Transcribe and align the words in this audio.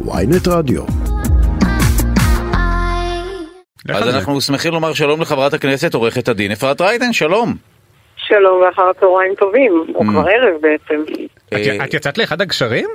ויינט 0.00 0.48
רדיו. 0.48 0.82
אז 3.94 4.14
אנחנו 4.14 4.40
שמחים 4.40 4.72
לומר 4.72 4.92
שלום 4.92 5.20
לחברת 5.20 5.54
הכנסת 5.54 5.94
עורכת 5.94 6.28
הדין 6.28 6.52
אפרת 6.52 6.80
רייטן, 6.80 7.12
שלום. 7.12 7.54
שלום 8.16 8.62
ואחר 8.62 8.92
צהריים 9.00 9.34
טובים, 9.34 9.84
או 9.94 10.00
כבר 10.00 10.20
ערב 10.28 10.60
בעצם. 10.60 11.04
אה, 11.52 11.84
את 11.84 11.94
יצאת 11.94 12.18
לאחד 12.18 12.40
הגשרים? 12.40 12.88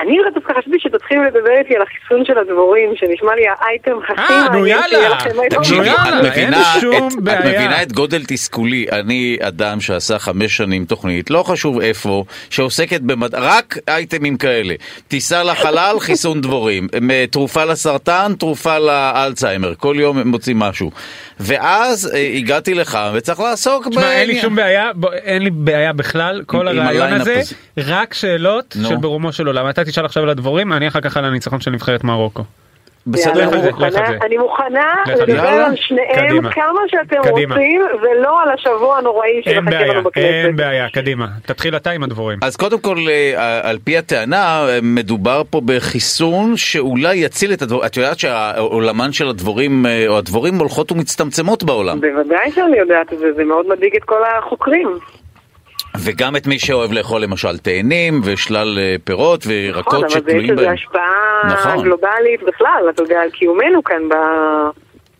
אני 0.00 0.16
דווקא 0.34 0.52
חשבתי 0.60 0.76
שתתחילו 0.78 1.24
לדבר 1.24 1.50
איתי 1.58 1.76
על 1.76 1.82
החיסון 1.82 2.24
של 2.24 2.38
הדבורים, 2.38 2.90
שנשמע 2.96 3.34
לי 3.34 3.42
האייטם 3.48 3.90
הכי 4.04 4.32
אה, 4.32 4.44
נו 4.52 4.58
מעניין 4.58 4.78
שיהיה 4.88 5.02
יאללה. 5.02 5.16
לכם 5.16 5.30
פעם. 5.30 5.48
תקשיבי, 5.48 5.90
את 5.90 5.96
מבינה 6.24 6.60
את- 6.78 6.82
את 7.12 7.22
בעיה. 7.22 7.40
מבינה 7.40 7.82
את 7.82 7.92
גודל 7.92 8.22
תסכולי. 8.28 8.86
אני 8.92 9.36
אדם 9.42 9.80
שעשה 9.80 10.18
חמש 10.18 10.56
שנים 10.56 10.84
תוכנית, 10.84 11.30
לא 11.30 11.42
חשוב 11.42 11.80
איפה, 11.80 12.24
שעוסקת 12.50 13.00
במדע, 13.00 13.38
רק 13.40 13.78
אייטמים 13.88 14.36
כאלה. 14.36 14.74
טיסה 15.08 15.42
לחלל, 15.42 15.96
חיסון 16.06 16.40
דבורים. 16.40 16.88
תרופה 17.30 17.64
לסרטן, 17.64 18.32
תרופה 18.38 18.78
לאלצהיימר. 18.78 19.74
כל 19.74 19.96
יום 19.98 20.18
הם 20.18 20.28
מוצאים 20.28 20.58
משהו. 20.58 20.90
ואז 21.40 22.10
אה, 22.14 22.32
הגעתי 22.36 22.74
לך, 22.74 22.98
וצריך 23.14 23.40
לעסוק 23.40 23.88
תשמע, 23.88 24.12
אין 24.12 24.28
לי. 24.28 24.40
שום 24.40 24.56
בעיה, 24.56 24.90
אין 25.12 25.42
לי 25.42 25.50
בעיה 25.50 25.92
בכלל, 25.92 26.42
כל 26.46 26.68
הרעיון 26.68 27.12
הזה. 27.12 27.40
רק 27.78 28.14
שאלות. 28.14 28.76
של 28.88 28.96
ברומו 28.96 29.32
של 29.32 29.46
עולם. 29.46 29.70
אתה 29.70 29.84
תשאל 29.84 30.04
עכשיו 30.04 30.22
על 30.22 30.28
הדבורים, 30.28 30.72
אני 30.72 30.88
אחר 30.88 31.00
כך 31.00 31.16
על 31.16 31.24
הניצחון 31.24 31.60
של 31.60 31.70
נבחרת 31.70 32.04
מרוקו. 32.04 32.44
בסדר 33.06 33.38
יאללה, 33.40 33.46
לך 33.46 33.52
על 33.52 33.58
אני 33.58 33.62
זה, 33.62 33.70
לך 33.70 33.82
על 33.82 33.86
מוכנה- 33.90 34.06
זה. 34.20 34.26
אני 34.26 34.36
מוכנה. 34.36 34.94
לדבר 35.06 35.32
יאללה. 35.34 35.66
על 35.66 35.72
שניהם 35.76 36.28
קדימה. 36.28 36.52
כמה 36.52 36.80
שאתם 36.88 37.16
קדימה. 37.22 37.54
רוצים, 37.54 37.80
ולא 38.02 38.42
על 38.42 38.48
השבוע 38.50 38.98
הנוראי 38.98 39.40
שמחכה 39.44 39.84
לנו 39.84 40.02
בכנסת. 40.02 40.26
אין 40.26 40.56
בעיה, 40.56 40.88
קדימה. 40.90 41.26
תתחיל 41.46 41.76
אתה 41.76 41.90
עם 41.90 42.02
הדבורים. 42.02 42.38
אז 42.42 42.56
קודם 42.56 42.78
כל, 42.80 42.96
אה, 43.08 43.60
על 43.70 43.78
פי 43.84 43.98
הטענה, 43.98 44.36
אה, 44.68 44.78
מדובר 44.82 45.42
פה 45.50 45.60
בחיסון 45.64 46.56
שאולי 46.56 47.16
יציל 47.16 47.52
את 47.52 47.62
הדבורים. 47.62 47.86
את 47.86 47.96
יודעת 47.96 48.18
שהעולמן 48.18 49.12
של 49.12 49.28
הדבורים, 49.28 49.86
אה, 49.86 50.04
או 50.08 50.18
הדבורים 50.18 50.54
הולכות 50.58 50.92
ומצטמצמות 50.92 51.62
בעולם. 51.64 52.00
בוודאי 52.00 52.50
שאני 52.52 52.78
יודעת 52.78 53.12
את 53.12 53.18
זה, 53.18 53.32
זה 53.36 53.44
מאוד 53.44 53.66
מדאיג 53.68 53.96
את 53.96 54.04
כל 54.04 54.20
החוקרים. 54.38 54.98
וגם 55.98 56.36
את 56.36 56.46
מי 56.46 56.58
שאוהב 56.58 56.92
לאכול 56.92 57.20
למשל 57.22 57.58
תאנים 57.58 58.20
ושלל 58.24 58.78
אה, 58.78 58.96
פירות 59.04 59.40
נכון, 59.40 59.52
וירקות 59.52 59.94
אבל 59.94 60.06
יש 60.06 60.12
שתלויים 60.12 60.52
לזה 60.52 60.62
בהם. 60.62 60.74
השפעה 60.74 61.23
נכון. 61.52 61.82
גלובלית 61.84 62.42
בכלל, 62.46 62.86
אתה 62.90 63.02
יודע, 63.02 63.20
על 63.20 63.30
קיומנו 63.30 63.84
כאן 63.84 64.08
ב- 64.08 64.70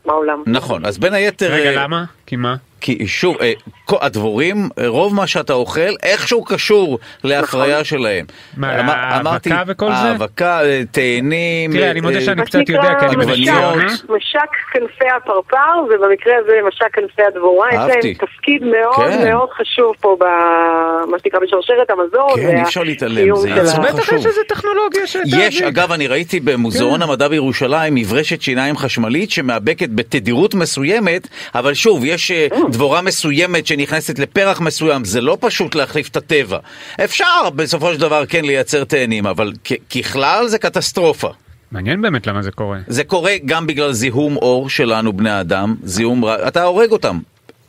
בעולם. 0.06 0.42
נכון, 0.46 0.84
אז 0.84 0.98
בין 0.98 1.14
היתר... 1.14 1.52
רגע, 1.52 1.70
אה, 1.70 1.84
למה? 1.84 2.04
כי 2.26 2.36
מה? 2.36 2.54
כי 2.84 3.06
שוב, 3.06 3.36
אה, 3.40 3.52
כל- 3.84 3.96
הדבורים, 4.00 4.68
אה, 4.78 4.88
רוב 4.88 5.14
מה 5.14 5.26
שאתה 5.26 5.52
אוכל, 5.52 5.80
איכשהו 6.02 6.44
קשור 6.44 6.98
להפריה 7.24 7.84
שלהם. 7.84 8.24
מה, 8.56 8.68
האבקה 8.72 9.62
וכל 9.66 9.86
זה? 9.88 9.92
האבקה, 9.94 10.60
תאנים. 10.90 11.72
תראה, 11.72 11.84
אה, 11.84 11.90
אני 11.90 12.00
מודה 12.00 12.20
שאני 12.20 12.36
מה 12.36 12.44
קצת 12.46 12.68
יודע, 12.68 12.94
כי 13.00 13.06
אני. 13.06 13.16
בנסיון. 13.16 13.78
משק, 14.08 14.50
כנפי 14.72 15.04
הפרפר, 15.16 15.56
ובמקרה 15.88 16.32
הזה 16.40 16.52
משק 16.68 16.94
כנפי 16.94 17.22
הדבורה, 17.22 17.68
יש 17.68 17.74
אהבתי. 17.74 18.08
להם 18.08 18.14
תפקיד 18.14 18.62
מאוד 18.62 19.10
כן. 19.10 19.28
מאוד 19.32 19.48
חשוב 19.50 19.94
פה 20.00 20.16
במה 20.20 21.18
שנקרא 21.22 21.40
בשרשרת 21.40 21.90
המזון. 21.90 22.36
כן, 22.50 22.56
אי 22.56 22.62
אפשר 22.62 22.82
להתעלם, 22.82 23.36
זה. 23.36 23.48
יצור 23.50 23.80
בטח 23.84 23.98
חשוב. 24.00 24.18
יש 24.18 24.26
איזה 24.26 24.40
טכנולוגיה 24.48 25.06
שאתה... 25.06 25.24
יש, 25.38 25.62
אגב, 25.62 25.92
אני 25.92 26.06
ראיתי 26.06 26.40
במוזיאון 26.40 27.02
המדע 27.02 27.28
בירושלים 27.28 27.94
מברשת 27.94 28.42
שיניים 28.42 28.76
חשמלית 28.76 29.30
שמאבקת 29.30 29.88
בתדירות 29.90 30.54
מסוימת, 30.54 31.28
אבל 31.54 31.74
שוב, 31.74 32.04
יש 32.04 32.32
דבורה 32.74 33.02
מסוימת 33.02 33.66
שנכנסת 33.66 34.18
לפרח 34.18 34.60
מסוים, 34.60 35.04
זה 35.04 35.20
לא 35.20 35.36
פשוט 35.40 35.74
להחליף 35.74 36.08
את 36.08 36.16
הטבע. 36.16 36.58
אפשר 37.04 37.50
בסופו 37.56 37.94
של 37.94 38.00
דבר 38.00 38.26
כן 38.26 38.44
לייצר 38.44 38.84
תאנים, 38.84 39.26
אבל 39.26 39.52
ככלל 39.90 40.48
זה 40.48 40.58
קטסטרופה. 40.58 41.30
מעניין 41.72 42.02
באמת 42.02 42.26
למה 42.26 42.42
זה 42.42 42.50
קורה. 42.50 42.78
זה 42.86 43.04
קורה 43.04 43.32
גם 43.44 43.66
בגלל 43.66 43.92
זיהום 43.92 44.36
אור 44.36 44.68
שלנו, 44.68 45.12
בני 45.12 45.30
האדם, 45.30 45.74
זיהום 45.82 46.24
רע, 46.24 46.48
אתה 46.48 46.62
הורג 46.62 46.90
אותם. 46.90 47.18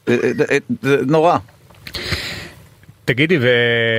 אה, 0.07 0.16
אה, 0.52 0.57
אה, 0.85 0.96
נורא. 1.08 1.38
תגידי, 3.05 3.38
ו... 3.41 3.47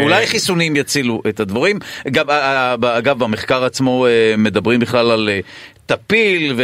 אולי 0.00 0.26
חיסונים 0.26 0.76
יצילו 0.76 1.22
את 1.28 1.40
הדבורים. 1.40 1.78
גם, 2.10 2.30
אה, 2.30 2.74
אה, 2.84 2.98
אגב, 2.98 3.18
במחקר 3.18 3.64
עצמו 3.64 4.06
אה, 4.06 4.34
מדברים 4.38 4.80
בכלל 4.80 5.10
על 5.10 5.30
טפיל 5.86 6.54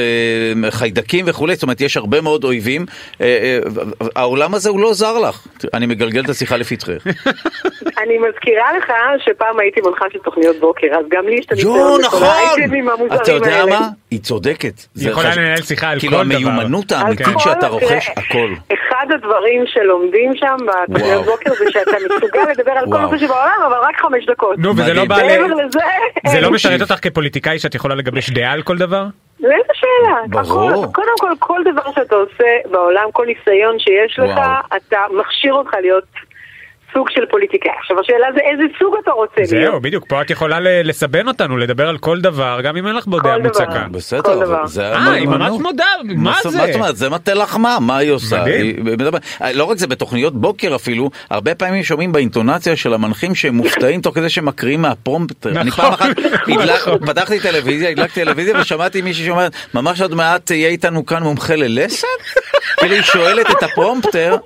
וחיידקים 0.62 1.24
וכולי, 1.28 1.54
זאת 1.54 1.62
אומרת, 1.62 1.80
יש 1.80 1.96
הרבה 1.96 2.20
מאוד 2.20 2.44
אויבים. 2.44 2.86
העולם 4.16 4.54
הזה 4.54 4.68
הוא 4.68 4.80
לא 4.80 4.94
זר 4.94 5.18
לך. 5.18 5.46
אני 5.74 5.86
מגלגל 5.86 6.24
את 6.24 6.28
השיחה 6.28 6.56
לפתחך. 6.56 7.06
אני 8.02 8.18
מזכירה 8.18 8.72
לך 8.78 8.92
שפעם 9.24 9.58
הייתי 9.60 9.80
מנחה 9.86 10.04
של 10.12 10.18
תוכניות 10.18 10.56
בוקר, 10.60 10.86
אז 10.98 11.04
גם 11.08 11.28
לי 11.28 11.34
יש 11.38 11.46
את 11.46 11.52
הניסיון 11.52 12.00
נכון! 12.04 12.28
אתה 13.22 13.32
יודע. 13.32 13.66
מה? 13.66 13.88
היא 14.10 14.20
צודקת. 14.20 14.72
זה 14.94 15.10
יכולה 15.10 15.34
לנהל 15.36 15.62
שיחה 15.62 15.88
על 15.88 15.98
כאילו 15.98 16.16
כל 16.18 16.24
דבר. 16.24 16.34
המיומנות 16.36 16.92
על 16.92 16.98
האמיתית 16.98 17.26
שאתה 17.38 17.66
רוכש, 17.68 17.86
תראה, 18.10 18.14
הכל. 18.28 18.48
אחד 18.74 19.06
הדברים 19.14 19.64
שלומדים 19.66 20.32
שם 20.36 20.56
בתוכניות. 20.88 21.24
בוקר 21.24 21.50
זה 21.58 21.64
שאתה 21.70 21.90
מסוגל 22.16 22.40
לדבר 22.50 22.72
על 22.72 22.84
כל. 22.90 22.98
נושא 22.98 23.18
שבעולם, 23.18 23.60
אבל 23.66 23.76
רק 23.82 24.00
חמש 24.00 24.26
דקות. 24.26 24.58
נו, 24.58 24.70
וזה 24.70 24.94
לא 24.94 25.04
מדהים. 25.04 25.08
בא 25.08 25.16
ל... 25.22 25.26
מעבר 25.26 25.54
לזה, 25.54 25.78
זה. 26.26 26.40
לא 26.40 26.50
משרת 26.50 26.80
אותך 26.80 26.94
כפוליטיקאי 27.02 27.58
שאת 27.58 27.74
יכולה 27.74 27.94
לגבש 27.94 28.30
דעה 28.30 28.52
על 28.52 28.62
כל 28.62 28.78
דבר? 28.78 29.04
לאיזה 29.40 29.72
שאלה? 29.74 30.16
ברור. 30.28 30.70
הכל- 30.84 30.92
קודם 30.92 31.14
כל, 31.20 31.32
כל 31.38 31.60
דבר 31.72 31.92
שאתה 31.94 32.14
עושה 32.16 32.44
בעולם, 32.70 33.04
כל 33.12 33.26
ניסיון 33.26 33.78
שיש 33.78 34.18
לך. 34.18 34.40
אתה 34.76 34.98
מכשיר 35.18 35.52
אותך 35.54 35.70
להיות 35.80 36.04
סוג 36.92 37.08
של 37.10 37.26
פוליטיקאי. 37.30 37.70
עכשיו 37.80 38.00
השאלה 38.00 38.26
זה 38.34 38.40
איזה 38.50 38.62
סוג 38.78 38.94
אתה 39.02 39.10
רוצה 39.10 39.34
להיות. 39.36 39.48
זהו, 39.72 39.80
בדיוק, 39.80 40.04
פה 40.08 40.22
את 40.22 40.30
יכולה 40.30 40.58
לסבן 40.60 41.28
אותנו, 41.28 41.56
לדבר 41.56 41.88
על 41.88 41.98
כל 41.98 42.20
דבר, 42.20 42.60
גם 42.62 42.76
אם 42.76 42.86
אין 42.86 42.94
לך 42.96 43.06
בו 43.06 43.20
דעה 43.20 43.38
דבר. 43.38 43.48
מוצקה. 43.48 43.86
בסדר, 43.90 44.22
כל 44.22 44.30
אבל 44.32 44.44
דבר. 44.46 44.66
זה 44.66 44.92
אה, 44.92 45.10
היא 45.12 45.28
ממש. 45.28 45.50
מודה, 45.60 45.84
מה 46.16 46.34
זה? 46.42 46.58
מה 46.58 46.66
זאת 46.66 46.74
אומרת? 46.74 46.96
זה 46.96 47.10
מטה 47.10 47.34
לחמה, 47.34 47.78
מה 47.80 47.96
היא 47.96 48.10
עושה? 48.10 48.40
מדהים. 48.42 48.60
היא 48.66 48.84
מדבר- 48.84 49.18
לא 49.54 49.64
רק 49.64 49.78
זה, 49.78 49.86
בתוכניות 49.86 50.34
בוקר 50.40 50.74
אפילו, 50.74 51.10
הרבה 51.30 51.54
פעמים 51.54 51.82
שומעים 51.82 52.12
באינטונציה 52.12 52.76
של 52.76 52.94
המנחים 52.94 53.34
שהם 53.34 53.54
מופתעים 53.54 54.00
תוך 54.00 54.14
כדי 54.14 54.28
שהם 54.28 54.44
מקריאים 54.46 54.82
מהפרומפטר. 54.82 55.50
אני 55.50 55.64
נכון, 55.64 55.84
פעם 55.84 55.92
אחת 55.92 56.18
נכון, 56.48 56.62
הדלק-. 56.62 57.06
פתחתי 57.06 57.40
טלוויזיה, 57.40 57.90
הדלקתי 57.90 58.24
טלוויזיה 58.24 58.60
ושמעתי 58.60 59.02
מישהי 59.02 59.26
שאומרת, 59.26 59.52
ממש 59.74 60.00
עוד 60.00 60.14
מעט 60.14 60.50
יהיה 60.50 60.68
איתנו 60.68 61.06
כאן 61.06 61.22
מומחה 61.22 61.56
ללסת? 61.56 62.06
כאילו 62.76 62.94
היא 62.94 63.02
שואלת 63.02 63.46
את 63.50 63.62
הפרומפטר. 63.62 64.36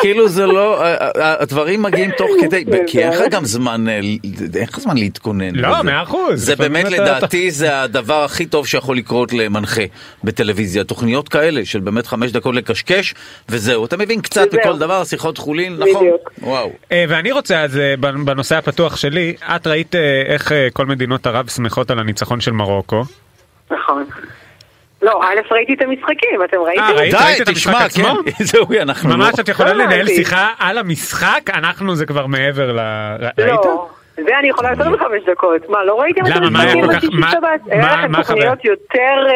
כאילו 0.00 0.28
זה 0.28 0.46
לא, 0.46 0.82
הדברים 1.14 1.82
מגיעים 1.82 2.10
תוך 2.16 2.30
כדי, 2.42 2.64
כי 2.86 3.02
אין 3.04 3.12
לך 3.12 3.20
גם 3.30 3.44
זמן, 3.44 3.88
אה, 3.88 3.94
אין 3.94 4.68
לך 4.68 4.80
זמן 4.80 4.96
להתכונן. 4.96 5.54
לא. 5.54 5.82
מאה 5.82 6.02
אחוז. 6.02 6.44
זה 6.44 6.56
באמת 6.56 6.84
לדעתי 6.90 7.50
זה 7.50 7.82
הדבר 7.82 8.24
הכי 8.24 8.46
טוב 8.46 8.66
שיכול 8.66 8.96
לקרות 8.96 9.32
למנחה 9.32 9.82
בטלוויזיה. 10.24 10.84
תוכניות 10.84 11.28
כאלה 11.28 11.64
של 11.64 11.80
באמת 11.80 12.06
חמש 12.06 12.32
דקות 12.32 12.54
לקשקש, 12.54 13.14
וזהו. 13.48 13.84
אתה 13.84 13.96
מבין 13.96 14.20
קצת. 14.20 14.54
מכל 14.54 14.78
דבר, 14.78 15.04
שיחות 15.04 15.38
חולין, 15.38 15.76
נכון? 15.76 16.04
בדיוק. 16.04 16.30
וואו. 16.42 16.70
אה, 16.92 17.04
ואני 17.08 17.32
רוצה 17.32 17.62
אז 17.62 17.78
אה, 17.78 17.94
בנושא 17.96 18.56
הפתוח 18.56 18.96
שלי, 18.96 19.34
את 19.56 19.66
ראית 19.66 19.94
איך 20.26 20.52
כל 20.72 20.86
מדינות 20.86 21.26
ערב 21.26 21.48
שמחות 21.48 21.90
על 21.90 21.98
הניצחון 21.98 22.40
של 22.40 22.52
מרוקו. 22.52 23.04
לא, 25.06 25.20
א' 25.22 25.40
ראיתי 25.54 25.74
את 25.74 25.82
המשחקים, 25.82 26.42
אתם 26.44 26.56
ראיתם? 26.60 26.82
אה, 26.82 26.90
ראית? 26.92 27.14
די, 27.14 27.42
את 27.42 27.48
המשחק 27.48 27.72
תשמע, 27.72 27.84
עצמו? 27.84 28.22
כן, 28.24 28.44
זהו, 28.50 28.66
אנחנו 28.82 29.10
לא... 29.10 29.16
ממש 29.16 29.34
את 29.40 29.48
יכולה 29.48 29.72
לא 29.72 29.84
לנהל 29.84 29.98
ראיתי. 30.00 30.14
שיחה 30.14 30.48
על 30.58 30.78
המשחק, 30.78 31.40
אנחנו 31.54 31.94
זה 31.96 32.06
כבר 32.06 32.26
מעבר 32.26 32.72
ל... 32.72 32.78
ראית? 33.38 33.50
לא. 33.64 33.88
זה 34.16 34.38
אני 34.38 34.48
יכולה 34.48 34.70
יותר 34.70 34.88
מחמש 34.90 35.22
דקות. 35.30 35.68
מה, 35.68 35.84
לא 35.84 36.00
ראיתם 36.00 36.26
את 36.26 36.30
למה, 36.36 36.50
מה 36.50 36.62
היה 36.62 36.72
המשחקים 36.72 36.90
כך- 36.92 36.98
בשישי 37.04 37.16
מה- 37.20 37.30
שבת? 37.30 37.42
מה- 37.66 37.72
היה 37.74 37.96
לכם 37.96 38.12
מה 38.12 38.18
תוכניות 38.18 38.64
יותר 38.64 39.26
אה, 39.28 39.34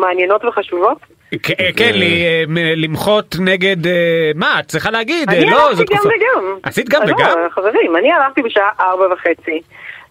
מעניינות 0.00 0.44
וחשובות? 0.44 0.98
כ- 1.42 1.50
אה, 1.60 1.70
כן, 1.76 1.90
לי, 1.94 2.24
אה, 2.24 2.44
מ- 2.48 2.56
למחות 2.84 3.36
נגד... 3.40 3.86
אה, 3.86 3.92
מה, 4.34 4.60
את 4.60 4.64
צריכה 4.66 4.90
להגיד, 4.90 5.30
אה, 5.30 5.36
אני 5.36 5.50
לא, 5.50 5.56
הלכתי 5.68 5.76
זו 5.76 5.84
גם 5.90 5.96
תקופה... 5.96 6.08
וגם. 6.08 6.44
עשית 6.62 6.88
גם 6.88 7.02
לא, 7.06 7.12
וגם? 7.14 7.28
חברים, 7.50 7.96
אני 7.96 8.12
הלכתי 8.12 8.42
בשעה 8.42 8.68
ארבע 8.80 9.04
וחצי. 9.14 9.60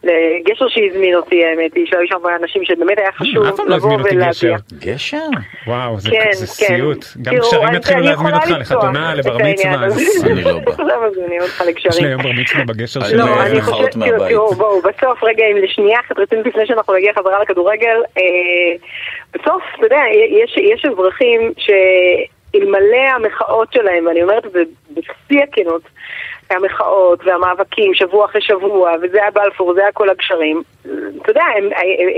לגשר 0.03 0.65
שהזמין 0.67 1.15
אותי, 1.15 1.45
האמת 1.45 1.75
היא, 1.75 1.85
שהיו 1.85 2.07
שם 2.07 2.17
אנשים 2.41 2.65
שבאמת 2.65 2.97
היה 2.97 3.11
חשוב 3.11 3.51
פעם 3.57 3.67
לא 3.67 3.75
לבוא 3.75 3.97
ולהגיע. 4.03 4.57
גשר. 4.79 5.17
וואו, 5.67 5.99
זה 5.99 6.09
כן, 6.09 6.17
כן. 6.23 6.33
סיוט. 6.33 7.05
גם 7.21 7.33
אני- 7.63 7.77
יתחילו 7.77 7.99
להזמין 8.01 8.33
אותך 8.33 8.49
לחתונה, 8.59 9.15
לבר 9.15 9.37
מצווה, 9.37 9.73
אני 10.25 10.43
לא 10.43 10.59
בא. 10.59 10.71
עכשיו 10.71 11.01
מזמינים 11.11 11.41
אותך 11.41 11.63
יש 11.85 11.99
לי. 12.01 12.07
היום 12.07 12.21
בר 12.21 12.31
מצווה 12.31 12.65
בגשר 12.65 12.99
אני 12.99 13.09
של... 13.09 13.17
לא, 13.17 13.25
לא, 13.25 13.41
אני 13.43 13.61
חושבת, 13.61 13.95
תראו, 14.29 14.53
בואו, 14.55 14.79
בסוף, 14.81 15.23
רגע, 15.23 15.43
אם 15.51 15.57
לשנייה 15.57 15.99
אחת 15.99 16.19
רצינית 16.19 16.45
לפני 16.45 16.65
שאנחנו 16.65 16.93
נגיע 16.93 17.13
חזרה 17.13 17.41
לכדורגל, 17.41 17.97
אה, 18.17 18.23
בסוף, 19.33 19.63
אתה 19.77 19.85
יודע, 19.85 20.01
יש, 20.43 20.57
יש 20.57 20.85
אזרחים 20.85 21.51
שאלמלא 21.57 22.97
המחאות 23.15 23.73
שלהם, 23.73 24.05
ואני 24.05 24.23
אומרת 24.23 24.45
את 24.45 24.51
זה 24.51 24.59
בשיא 24.93 25.43
הכנות, 25.43 25.81
המחאות 26.51 27.19
והמאבקים 27.25 27.93
שבוע 27.93 28.25
אחרי 28.25 28.41
שבוע, 28.41 28.91
וזה 29.01 29.17
היה 29.21 29.31
בלפור, 29.31 29.73
זה 29.73 29.81
היה 29.81 29.91
כל 29.91 30.09
הגשרים. 30.09 30.61
אתה 30.81 31.31
יודע, 31.31 31.43
הם, 31.57 31.69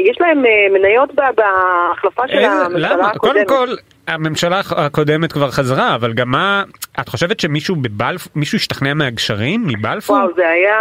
יש 0.09 0.21
להם 0.21 0.45
אה, 0.45 0.79
מניות 0.79 1.09
בהחלפה 1.15 2.27
של 2.27 2.37
הממשלה 2.37 2.95
למה? 2.95 3.07
הקודמת. 3.07 3.47
קודם 3.47 3.67
כל, 3.67 3.75
הממשלה 4.07 4.61
הקודמת 4.77 5.31
כבר 5.31 5.51
חזרה, 5.51 5.95
אבל 5.95 6.13
גם 6.13 6.31
מה... 6.31 6.63
את 6.99 7.09
חושבת 7.09 7.39
שמישהו 7.39 7.75
בבלפור, 7.75 8.31
מישהו 8.35 8.55
השתכנע 8.55 8.93
מהגשרים? 8.93 9.63
מבלפור? 9.67 10.15
וואו, 10.15 10.33
זה 10.35 10.49
היה 10.49 10.77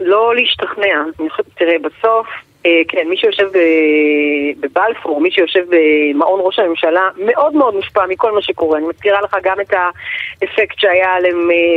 לא 0.00 0.34
להשתכנע. 0.36 1.02
תראה, 1.54 1.74
בסוף, 1.78 2.26
כן, 2.88 3.08
מי 3.08 3.16
שיושב 3.16 3.48
בבלפור, 4.60 5.20
מי 5.20 5.30
שיושב 5.30 5.64
במעון 5.68 6.40
ראש 6.42 6.58
הממשלה, 6.58 7.08
מאוד 7.16 7.54
מאוד 7.54 7.74
מושפע 7.74 8.06
מכל 8.08 8.32
מה 8.32 8.42
שקורה. 8.42 8.78
אני 8.78 8.86
מזכירה 8.86 9.20
לך 9.20 9.36
גם 9.42 9.60
את 9.60 9.72
האפקט 9.72 10.78
שהיה 10.78 11.14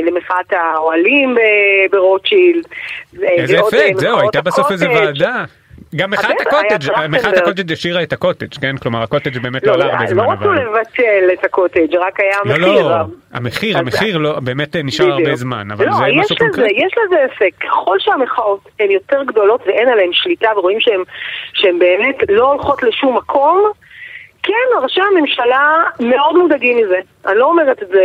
למחאת 0.06 0.54
האוהלים 0.54 1.38
ברוטשילד. 1.92 2.68
איזה 3.24 3.60
אפקט? 3.60 3.98
זהו, 3.98 4.20
הייתה 4.20 4.42
בסוף 4.42 4.72
איזה 4.72 4.90
ועדה. 4.90 5.44
גם 5.96 6.12
מחאת 6.12 6.42
הקוטג', 6.42 6.92
מחאת 7.10 7.38
הקוטג' 7.38 7.72
השאירה 7.72 8.04
את 8.04 8.14
הקוטג', 8.14 8.54
כן? 8.62 8.78
כלומר 8.78 9.04
הקוטג' 9.04 9.38
באמת 9.38 9.68
לא 9.68 9.74
עלה 9.74 9.86
הרבה 9.86 10.08
זמן. 10.08 10.26
לא 10.26 10.32
רצו 10.32 10.54
לבטל 10.54 11.30
את 11.34 11.46
הקוטג', 11.46 11.96
רק 11.96 12.20
היה 12.20 12.38
מחיר. 12.46 12.58
לא, 12.58 12.90
לא, 12.90 13.06
המחיר, 13.34 13.78
המחיר 13.78 14.18
לא, 14.18 14.40
באמת 14.40 14.76
נשאר 14.84 15.12
הרבה 15.12 15.36
זמן, 15.36 15.72
אבל 15.72 15.86
זה 15.92 16.02
משהו 16.16 16.36
קונקרטי. 16.38 16.74
יש 16.76 16.94
לזה 17.06 17.26
אפקט, 17.26 17.64
ככל 17.64 17.96
שהמחאות 18.00 18.70
הן 18.80 18.92
יותר 18.92 19.24
גדולות 19.24 19.62
ואין 19.68 19.90
עליהן 19.90 20.10
שליטה 20.14 20.50
ורואים 20.56 20.80
שהן 21.54 21.80
באמת 21.80 22.16
לא 22.30 22.52
הולכות 22.52 22.84
לשום 22.84 23.18
מקום, 23.18 23.72
כן, 24.50 24.84
ראשי 24.84 25.02
הממשלה 25.02 25.84
מאוד 26.00 26.38
מודאגים 26.38 26.78
מזה. 26.78 26.96
אני 27.28 27.38
לא 27.38 27.46
אומרת 27.46 27.84
את 27.84 27.88
זה... 27.88 28.04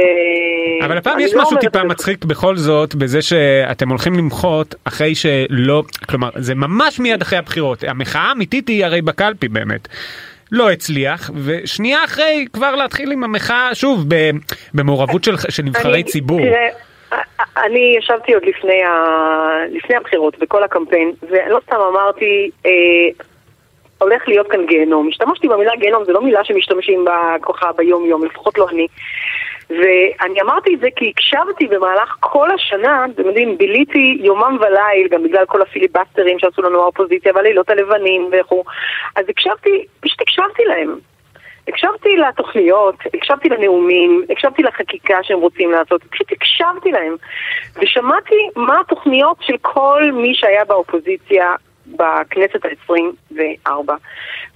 אבל 0.84 0.98
הפעם 0.98 1.20
יש 1.20 1.34
לא 1.34 1.42
משהו 1.42 1.56
טיפה 1.56 1.78
זה... 1.78 1.84
מצחיק 1.84 2.24
בכל 2.24 2.56
זאת, 2.56 2.94
בזה 2.94 3.22
שאתם 3.22 3.88
הולכים 3.88 4.14
למחות 4.14 4.74
אחרי 4.84 5.14
שלא... 5.14 5.82
כלומר, 6.08 6.28
זה 6.34 6.54
ממש 6.54 7.00
מיד 7.00 7.22
אחרי 7.22 7.38
הבחירות. 7.38 7.84
המחאה 7.88 8.22
האמיתית 8.22 8.68
היא 8.68 8.84
הרי 8.84 9.02
בקלפי 9.02 9.48
באמת. 9.48 9.88
לא 10.52 10.70
הצליח, 10.70 11.30
ושנייה 11.44 12.04
אחרי 12.04 12.46
כבר 12.52 12.74
להתחיל 12.74 13.12
עם 13.12 13.24
המחאה, 13.24 13.74
שוב, 13.74 14.04
במעורבות 14.74 15.24
של, 15.24 15.36
של 15.48 15.62
נבחרי 15.62 15.94
אני, 15.94 16.04
ציבור. 16.04 16.40
תראה, 16.40 16.68
אני 17.56 17.94
ישבתי 17.98 18.34
עוד 18.34 18.42
לפני, 18.46 18.82
ה... 18.82 18.92
לפני 19.70 19.96
הבחירות, 19.96 20.38
בכל 20.38 20.64
הקמפיין, 20.64 21.12
ולא 21.30 21.58
סתם 21.66 21.76
אמרתי... 21.92 22.50
אה, 22.66 22.70
הולך 23.98 24.28
להיות 24.28 24.50
כאן 24.50 24.66
גיהנום. 24.66 25.08
השתמשתי 25.08 25.48
במילה 25.48 25.72
גיהנום, 25.76 26.04
זו 26.04 26.12
לא 26.12 26.22
מילה 26.22 26.44
שמשתמשים 26.44 27.04
בה 27.04 27.36
ככה 27.42 27.72
ביום-יום, 27.72 28.24
לפחות 28.24 28.58
לא 28.58 28.66
אני. 28.70 28.86
ואני 29.70 30.40
אמרתי 30.42 30.74
את 30.74 30.80
זה 30.80 30.88
כי 30.96 31.12
הקשבתי 31.16 31.66
במהלך 31.66 32.16
כל 32.20 32.50
השנה, 32.50 33.06
אתם 33.14 33.26
יודעים, 33.26 33.58
ביליתי 33.58 34.18
יומם 34.20 34.58
וליל, 34.60 35.08
גם 35.10 35.22
בגלל 35.22 35.46
כל 35.46 35.62
הפיליבסטרים 35.62 36.38
שעשו 36.38 36.62
לנו 36.62 36.82
האופוזיציה 36.82 37.32
והלילות 37.34 37.70
הלבנים 37.70 38.30
וכו', 38.32 38.64
אז 39.16 39.24
הקשבתי, 39.28 39.84
פשוט 40.00 40.20
הקשבתי 40.20 40.64
להם. 40.64 40.98
הקשבתי 41.68 42.16
לתוכניות, 42.16 42.94
הקשבתי 43.14 43.48
לנאומים, 43.48 44.24
הקשבתי 44.30 44.62
לחקיקה 44.62 45.18
שהם 45.22 45.38
רוצים 45.38 45.70
לעשות, 45.70 46.04
פשוט 46.04 46.32
הקשבתי 46.32 46.92
להם. 46.92 47.16
ושמעתי 47.76 48.48
מה 48.56 48.80
התוכניות 48.80 49.36
של 49.40 49.56
כל 49.62 50.02
מי 50.12 50.34
שהיה 50.34 50.64
באופוזיציה 50.64 51.54
בכנסת 51.86 52.64
ה-24. 52.64 53.92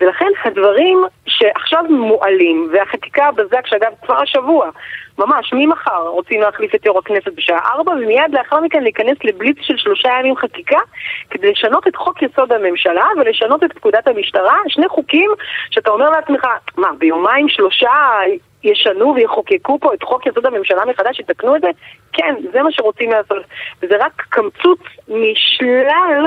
ולכן 0.00 0.26
הדברים 0.44 1.04
שעכשיו 1.26 1.84
מועלים, 1.90 2.68
והחקיקה 2.72 3.30
בזק, 3.32 3.66
שאגב 3.66 3.92
כבר 4.02 4.22
השבוע, 4.22 4.70
ממש 5.18 5.52
ממחר 5.52 6.06
רוצים 6.06 6.40
להחליף 6.40 6.74
את 6.74 6.86
יו"ר 6.86 6.98
הכנסת 6.98 7.32
בשעה 7.34 7.58
4, 7.74 7.92
ומיד 7.92 8.30
לאחר 8.32 8.60
מכן 8.60 8.82
להיכנס 8.82 9.16
לבליץ 9.24 9.56
של 9.60 9.76
שלושה 9.76 10.08
ימים 10.20 10.36
חקיקה, 10.36 10.78
כדי 11.30 11.50
לשנות 11.50 11.86
את 11.88 11.96
חוק 11.96 12.22
יסוד 12.22 12.52
הממשלה 12.52 13.06
ולשנות 13.20 13.64
את 13.64 13.72
פקודת 13.72 14.08
המשטרה, 14.08 14.56
שני 14.68 14.88
חוקים 14.88 15.30
שאתה 15.70 15.90
אומר 15.90 16.10
לעצמך, 16.10 16.46
מה, 16.76 16.88
ביומיים 16.98 17.48
שלושה 17.48 17.90
ישנו 18.64 19.14
ויחוקקו 19.14 19.78
פה 19.80 19.94
את 19.94 20.02
חוק 20.02 20.26
יסוד 20.26 20.46
הממשלה 20.46 20.84
מחדש, 20.84 21.20
יתקנו 21.20 21.56
את 21.56 21.60
זה? 21.60 21.70
כן, 22.12 22.34
זה 22.52 22.62
מה 22.62 22.72
שרוצים 22.72 23.10
לעשות. 23.10 23.44
וזה 23.82 23.94
רק 24.00 24.22
קמצוץ 24.28 24.80
משלל 25.08 26.26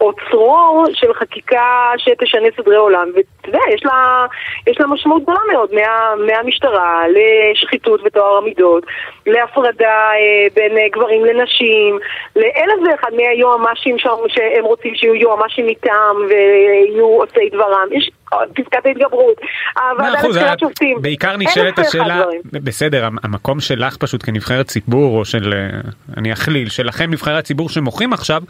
או 0.00 0.12
צרור 0.30 0.84
של 0.92 1.14
חקיקה 1.14 1.90
שתשנה 1.96 2.48
סדרי 2.56 2.76
עולם. 2.76 3.08
ואתה 3.14 3.48
יודע, 3.48 3.58
יש 3.74 3.84
לה, 3.84 4.26
יש 4.66 4.80
לה 4.80 4.86
משמעות 4.86 5.22
גדולה 5.22 5.40
מאוד 5.52 5.74
מה, 5.74 6.14
מהמשטרה 6.26 7.02
לשחיתות 7.08 8.00
וטוהר 8.04 8.36
המידות, 8.36 8.84
להפרדה 9.26 10.10
אה, 10.12 10.46
בין 10.54 10.78
אה, 10.78 10.88
גברים 10.92 11.24
לנשים, 11.24 11.98
לאלף 12.36 12.90
ואחד 12.90 13.10
מהיועמ"שים 13.16 13.96
שהם 14.28 14.64
רוצים 14.64 14.94
שיהיו 14.94 15.14
יועמ"שים 15.14 15.66
מטעם 15.66 16.16
ויהיו 16.28 17.06
עושי 17.06 17.48
דברם. 17.52 17.88
יש 17.92 18.10
פסקת 18.54 18.86
ההתגברות, 18.86 19.40
הוועדה 19.76 20.28
לבחירת 20.28 20.58
שופטים. 20.58 21.02
בעיקר 21.02 21.36
נשאלת 21.36 21.78
השאלה, 21.78 22.22
בסדר, 22.44 23.08
המקום 23.22 23.60
שלך 23.60 23.96
פשוט 23.96 24.22
כנבחרת 24.26 24.66
ציבור, 24.66 25.18
או 25.18 25.24
של, 25.24 25.52
אה, 25.52 25.80
אני 26.16 26.32
אכליל, 26.32 26.68
שלכם 26.68 27.10
נבחרי 27.10 27.38
הציבור 27.38 27.68
שמוחים 27.68 28.12
עכשיו, 28.12 28.42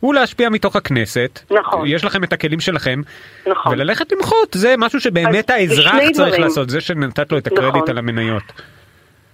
הוא 0.00 0.14
להשפיע 0.14 0.48
מתוך 0.48 0.76
הכנסת. 0.76 1.40
נכון. 1.50 1.86
יש 1.86 2.04
לכם 2.04 2.24
את 2.24 2.32
הכלים 2.32 2.60
שלכם. 2.60 3.00
נכון. 3.46 3.72
וללכת 3.72 4.12
למחות, 4.12 4.54
זה 4.54 4.74
משהו 4.78 5.00
שבאמת 5.00 5.50
האזרח 5.50 5.94
צריך 6.12 6.28
דברים. 6.28 6.42
לעשות, 6.42 6.70
זה 6.70 6.80
שנתת 6.80 7.32
לו 7.32 7.38
את 7.38 7.46
הקרדיט 7.46 7.82
נכון. 7.82 7.90
על 7.90 7.98
המניות. 7.98 8.42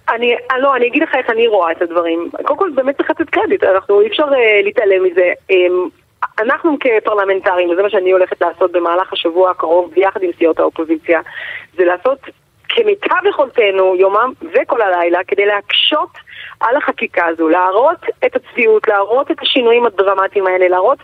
אני, 0.09 0.35
לא, 0.59 0.75
אני 0.75 0.87
אגיד 0.87 1.03
לך 1.03 1.15
איך 1.15 1.29
אני 1.29 1.47
רואה 1.47 1.71
את 1.71 1.81
הדברים. 1.81 2.29
קודם 2.43 2.59
כל, 2.59 2.69
באמת 2.75 2.97
צריך 2.97 3.09
לתת 3.09 3.29
קרדיט, 3.29 3.63
אנחנו 3.63 4.01
אי 4.01 4.07
אפשר 4.07 4.23
uh, 4.23 4.63
להתעלם 4.63 5.03
מזה. 5.03 5.33
Um, 5.51 5.53
אנחנו 6.39 6.77
כפרלמנטרים, 6.79 7.69
וזה 7.69 7.81
מה 7.81 7.89
שאני 7.89 8.11
הולכת 8.11 8.41
לעשות 8.41 8.71
במהלך 8.71 9.13
השבוע 9.13 9.51
הקרוב, 9.51 9.91
ביחד 9.95 10.23
עם 10.23 10.29
סיעות 10.37 10.59
האופוזיציה, 10.59 11.21
זה 11.77 11.85
לעשות 11.85 12.19
כמיטב 12.75 13.25
יכולתנו, 13.29 13.95
יומם 13.95 14.33
וכל 14.53 14.81
הלילה, 14.81 15.19
כדי 15.27 15.45
להקשות 15.45 16.09
על 16.59 16.75
החקיקה 16.75 17.25
הזו, 17.25 17.49
להראות 17.49 17.97
את 18.25 18.35
הצביעות, 18.35 18.87
להראות 18.87 19.31
את 19.31 19.41
השינויים 19.41 19.85
הדרמטיים 19.85 20.47
האלה, 20.47 20.67
להראות 20.67 20.97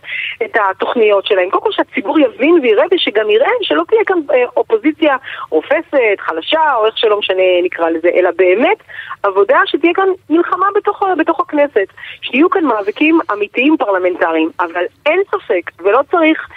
את 0.44 0.56
התוכניות 0.70 1.26
שלהם. 1.26 1.50
קודם 1.50 1.62
כל 1.62 1.72
שהציבור 1.72 2.20
יבין 2.20 2.58
ויראה 2.62 2.84
ושגם 2.92 3.30
יראה 3.30 3.50
שלא 3.62 3.82
תהיה 3.88 4.04
כאן 4.06 4.18
אה, 4.30 4.44
אופוזיציה 4.56 5.16
רופסת, 5.50 6.18
חלשה, 6.18 6.74
או 6.74 6.86
איך 6.86 6.98
שלא 6.98 7.18
משנה 7.18 7.42
נקרא 7.62 7.90
לזה, 7.90 8.08
אלא 8.14 8.30
באמת 8.36 8.78
עבודה 9.22 9.58
שתהיה 9.66 9.94
כאן 9.94 10.08
מלחמה 10.30 10.66
בתוך, 10.76 11.02
בתוך 11.18 11.40
הכנסת, 11.40 11.86
שיהיו 12.22 12.50
כאן 12.50 12.64
מאבקים 12.64 13.18
אמיתיים 13.32 13.76
פרלמנטריים, 13.76 14.50
אבל 14.60 14.84
אין 15.06 15.22
ספק 15.30 15.70
ולא 15.78 16.00
צריך, 16.10 16.48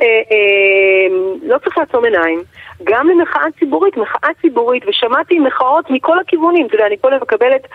אה, 0.00 0.06
אה, 0.06 1.16
לא 1.42 1.58
צריך 1.58 1.78
לעצום 1.78 2.04
עיניים. 2.04 2.42
גם 2.84 3.08
למחאה 3.08 3.44
ציבורית, 3.58 3.96
מחאה 3.96 4.28
ציבורית, 4.40 4.59
ושמעתי 4.88 5.38
מחאות 5.38 5.90
מכל 5.90 6.18
הכיוונים, 6.18 6.66
אתה 6.66 6.74
יודע, 6.74 6.86
אני 6.86 6.96
כל 7.00 7.12
הזמן 7.12 7.22
מקבלת 7.22 7.68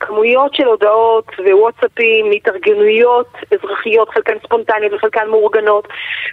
כמויות 0.00 0.54
של 0.54 0.64
הודעות 0.64 1.26
ווואטסאפים 1.38 2.30
מהתארגנויות 2.30 3.26
אזרחיות, 3.54 4.08
חלקן 4.08 4.38
ספונטניות 4.44 4.92
וחלקן 4.92 5.28
מאורגנות, 5.28 5.88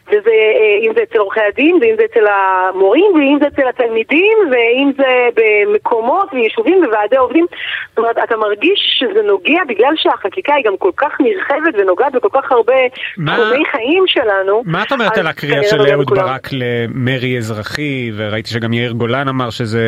וזה, 0.08 0.38
אה, 0.60 0.78
אם 0.88 0.92
זה 0.96 1.04
אצל 1.04 1.18
עורכי 1.18 1.40
הדין, 1.42 1.80
ואם 1.82 1.96
זה 1.98 2.04
אצל 2.12 2.26
המורים, 2.28 3.12
ואם 3.16 3.38
זה 3.42 3.48
אצל 3.48 3.68
התלמידים, 3.70 4.38
ואם 4.52 4.92
זה 4.98 5.30
במקומות 5.36 6.34
ויישובים 6.34 6.84
וועדי 6.92 7.18
עובדים, 7.18 7.46
זאת 7.90 7.98
אומרת, 7.98 8.18
אתה 8.24 8.38
מרגיש 8.38 8.80
שזה 9.00 9.22
נוגע 9.22 9.62
בגלל 9.68 9.94
שהחקיקה 9.96 10.54
היא 10.54 10.66
גם 10.66 10.78
כל 10.78 10.92
כך 10.98 11.12
נרחבת 11.20 11.74
ונוגעת 11.78 12.14
בכל 12.14 12.30
כך 12.34 12.52
הרבה 12.52 12.74
תחומי 13.14 13.66
חיים 13.72 14.04
שלנו. 14.08 14.64
מה 14.66 14.84
את 14.84 14.92
אומרת 14.92 15.18
על 15.18 15.28
הקריאה 15.28 15.64
של 15.64 15.82
אהוד 15.94 16.10
ברק 16.10 16.48
למרי 16.52 17.38
אזרחי? 17.38 18.12
וראיתי 18.18 18.50
שגם 18.50 18.74
יאיר 18.74 18.92
גולן 18.92 19.28
אמר 19.28 19.50
שזה 19.50 19.82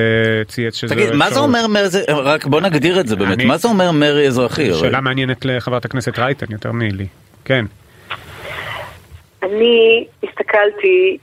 צייץ 0.48 0.75
שזה... 0.75 0.96
תגיד, 0.96 1.12
מה 1.13 1.30
זה 1.30 1.39
אומר 1.39 1.68
מרי, 1.68 1.88
רק 2.24 2.46
בוא 2.46 2.62
נגדיר 2.62 3.00
את 3.00 3.08
זה 3.08 3.16
באמת, 3.16 3.44
מה 3.46 3.58
זה 3.58 3.68
אומר 3.68 3.92
מרי 3.92 4.28
אזרחי? 4.28 4.74
שאלה 4.74 5.01
מעניינת 5.01 5.46
לחברת 5.46 5.86
הכנסת 5.86 6.20
רייטן 6.20 6.46
יותר 6.51 6.72
מלי, 6.72 7.08
כן. 7.46 7.66
אני 9.44 10.06
הסתכלתי, 10.24 11.18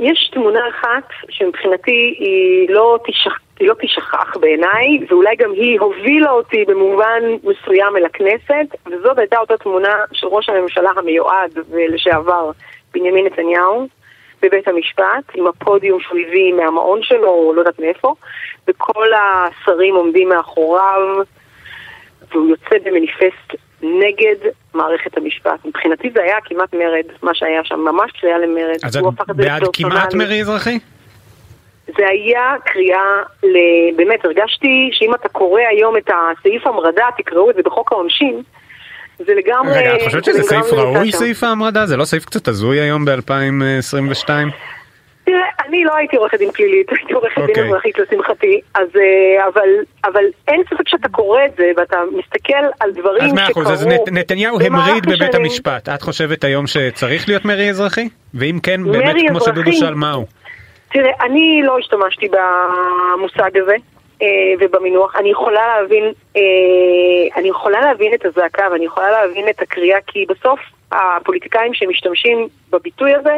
יש 0.00 0.30
תמונה 0.32 0.60
אחת 0.70 1.08
שמבחינתי 1.28 2.14
היא 2.18 2.68
לא 2.68 2.98
תשכח. 3.06 3.38
היא 3.60 3.68
לא 3.68 3.74
תשכח 3.82 4.36
בעיניי, 4.40 5.06
ואולי 5.08 5.36
גם 5.38 5.52
היא 5.52 5.80
הובילה 5.80 6.30
אותי 6.30 6.64
במובן 6.68 7.22
מסוים 7.44 7.96
אל 7.96 8.04
הכנסת, 8.04 8.76
וזאת 8.86 9.18
הייתה 9.18 9.38
אותה 9.38 9.56
תמונה 9.56 9.94
של 10.12 10.26
ראש 10.26 10.48
הממשלה 10.48 10.90
המיועד 10.96 11.50
ולשעבר 11.70 12.50
בנימין 12.94 13.26
נתניהו, 13.26 13.88
בבית 14.44 14.68
המשפט, 14.68 15.24
עם 15.34 15.46
הפודיום 15.46 16.00
שהוא 16.00 16.18
הביא 16.18 16.52
מהמעון 16.52 17.02
שלו, 17.02 17.28
או 17.28 17.52
לא 17.54 17.60
יודעת 17.60 17.78
מאיפה, 17.78 18.14
וכל 18.68 19.06
השרים 19.14 19.94
עומדים 19.94 20.28
מאחוריו, 20.28 21.22
והוא 22.32 22.48
יוצא 22.48 22.76
במניפסט 22.84 23.54
נגד 23.82 24.50
מערכת 24.74 25.16
המשפט. 25.16 25.64
מבחינתי 25.64 26.10
זה 26.14 26.22
היה 26.22 26.36
כמעט 26.44 26.74
מרד, 26.74 27.04
מה 27.22 27.34
שהיה 27.34 27.64
שם, 27.64 27.80
ממש 27.80 28.10
קריאה 28.20 28.38
למרד. 28.38 28.76
אז 28.84 28.96
את 28.96 29.36
בעד 29.36 29.62
כמעט 29.72 30.14
מרי 30.14 30.40
אזרחי? 30.40 30.78
זה 31.86 32.06
היה 32.08 32.54
קריאה, 32.64 33.22
ל... 33.42 33.56
באמת 33.96 34.24
הרגשתי 34.24 34.90
שאם 34.92 35.14
אתה 35.14 35.28
קורא 35.28 35.60
היום 35.60 35.96
את 35.96 36.10
הסעיף 36.10 36.66
המרדה, 36.66 37.06
תקראו 37.16 37.50
את 37.50 37.54
זה 37.54 37.62
בחוק 37.62 37.92
העונשין, 37.92 38.42
זה 39.18 39.34
לגמרי... 39.34 39.78
רגע, 39.78 39.96
את 39.96 40.02
חושבת 40.02 40.24
שזה 40.24 40.42
סעיף 40.42 40.72
ראוי, 40.72 41.12
סעיף 41.12 41.44
ההמרדה? 41.44 41.86
זה 41.86 41.96
לא 41.96 42.04
סעיף 42.04 42.24
קצת 42.24 42.48
הזוי 42.48 42.80
היום 42.80 43.04
ב-2022? 43.04 44.28
תראה, 45.24 45.38
אני 45.68 45.84
לא 45.84 45.96
הייתי 45.96 46.16
עורכת 46.16 46.38
דין 46.38 46.50
פלילית, 46.50 46.86
הייתי 46.92 47.12
עורכת 47.12 47.36
דין 47.38 47.48
אוקיי. 47.48 47.64
אזרחית 47.68 47.98
לשמחתי, 47.98 48.60
אז 48.74 48.88
אה, 48.96 49.46
אבל, 49.48 49.68
אבל 50.04 50.24
אין 50.48 50.62
ספק 50.70 50.88
שאתה 50.88 51.08
קורא 51.08 51.40
את 51.46 51.50
זה 51.56 51.70
ואתה 51.76 51.96
מסתכל 52.18 52.64
על 52.80 52.92
דברים 52.92 53.22
אז 53.22 53.32
מאה 53.32 53.46
שקרו 53.46 53.62
אחוז, 53.62 53.72
אז 53.72 53.86
נת- 53.86 54.12
נתניהו 54.12 54.60
המריד 54.60 55.06
בבית 55.06 55.22
השנים. 55.22 55.42
המשפט. 55.42 55.88
את 55.88 56.02
חושבת 56.02 56.44
היום 56.44 56.66
שצריך 56.66 57.28
להיות 57.28 57.44
מרי 57.44 57.70
אזרחי? 57.70 58.08
ואם 58.34 58.58
כן, 58.62 58.80
באמת 58.92 59.16
כמו 59.28 59.40
שדודו? 59.40 59.72
שאל, 59.72 59.94
מהו? 59.94 60.26
תראה, 60.92 61.10
אני 61.20 61.60
לא 61.64 61.78
השתמשתי 61.78 62.28
במושג 62.28 63.58
הזה 63.58 63.74
ובמינוח. 64.60 65.16
אני 65.16 65.30
יכולה 65.30 65.80
להבין, 65.80 66.04
אה, 66.36 66.42
אני 67.36 67.48
יכולה 67.48 67.80
להבין 67.80 68.14
את 68.14 68.24
הזעקה 68.26 68.68
ואני 68.72 68.84
יכולה 68.84 69.10
להבין 69.10 69.48
את 69.48 69.62
הקריאה, 69.62 69.98
כי 70.06 70.24
בסוף 70.28 70.60
הפוליטיקאים 70.92 71.74
שמשתמשים 71.74 72.48
בביטוי 72.70 73.14
הזה, 73.14 73.34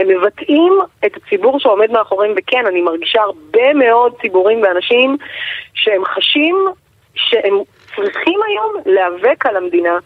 הם 0.00 0.08
מבטאים 0.08 0.72
את 1.06 1.12
הציבור 1.16 1.60
שעומד 1.60 1.90
מאחוריהם, 1.90 2.34
וכן, 2.36 2.66
אני 2.66 2.82
מרגישה 2.82 3.20
הרבה 3.20 3.74
מאוד 3.74 4.12
ציבורים 4.20 4.62
ואנשים 4.62 5.16
שהם 5.74 6.04
חשים 6.04 6.56
שהם 7.14 7.54
צריכים 7.96 8.38
היום 8.48 8.72
להיאבק 8.86 9.46
על 9.46 9.56
המדינה. 9.56 9.98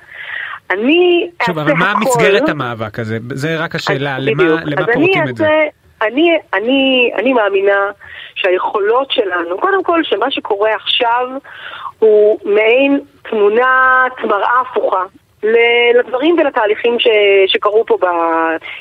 אני 0.71 1.31
שוב, 1.47 1.59
אבל 1.59 1.73
מה 1.73 1.91
הכל- 1.91 2.01
מסגרת 2.01 2.49
המאבק 2.49 2.99
הזה? 2.99 3.19
זה 3.35 3.57
רק 3.57 3.75
השאלה, 3.75 4.19
למה 4.19 4.35
בדיוק. 4.45 4.61
למה 4.65 4.87
פורטים 4.87 5.23
אני 5.23 5.31
את 5.31 5.37
זה? 5.37 5.49
אני, 6.07 6.39
אני, 6.55 7.11
אני 7.19 7.33
מאמינה 7.33 7.91
שהיכולות 8.35 9.11
שלנו, 9.11 9.59
קודם 9.59 9.83
כל 9.83 10.05
שמה 10.05 10.31
שקורה 10.31 10.75
עכשיו 10.75 11.29
הוא 11.99 12.39
מעין 12.45 13.01
תמונת 13.23 14.25
מראה 14.25 14.61
הפוכה 14.61 15.03
לדברים 15.43 16.37
ולתהליכים 16.39 16.99
ש, 16.99 17.07
שקרו 17.47 17.85
פה, 17.87 17.99
ב, 18.01 18.07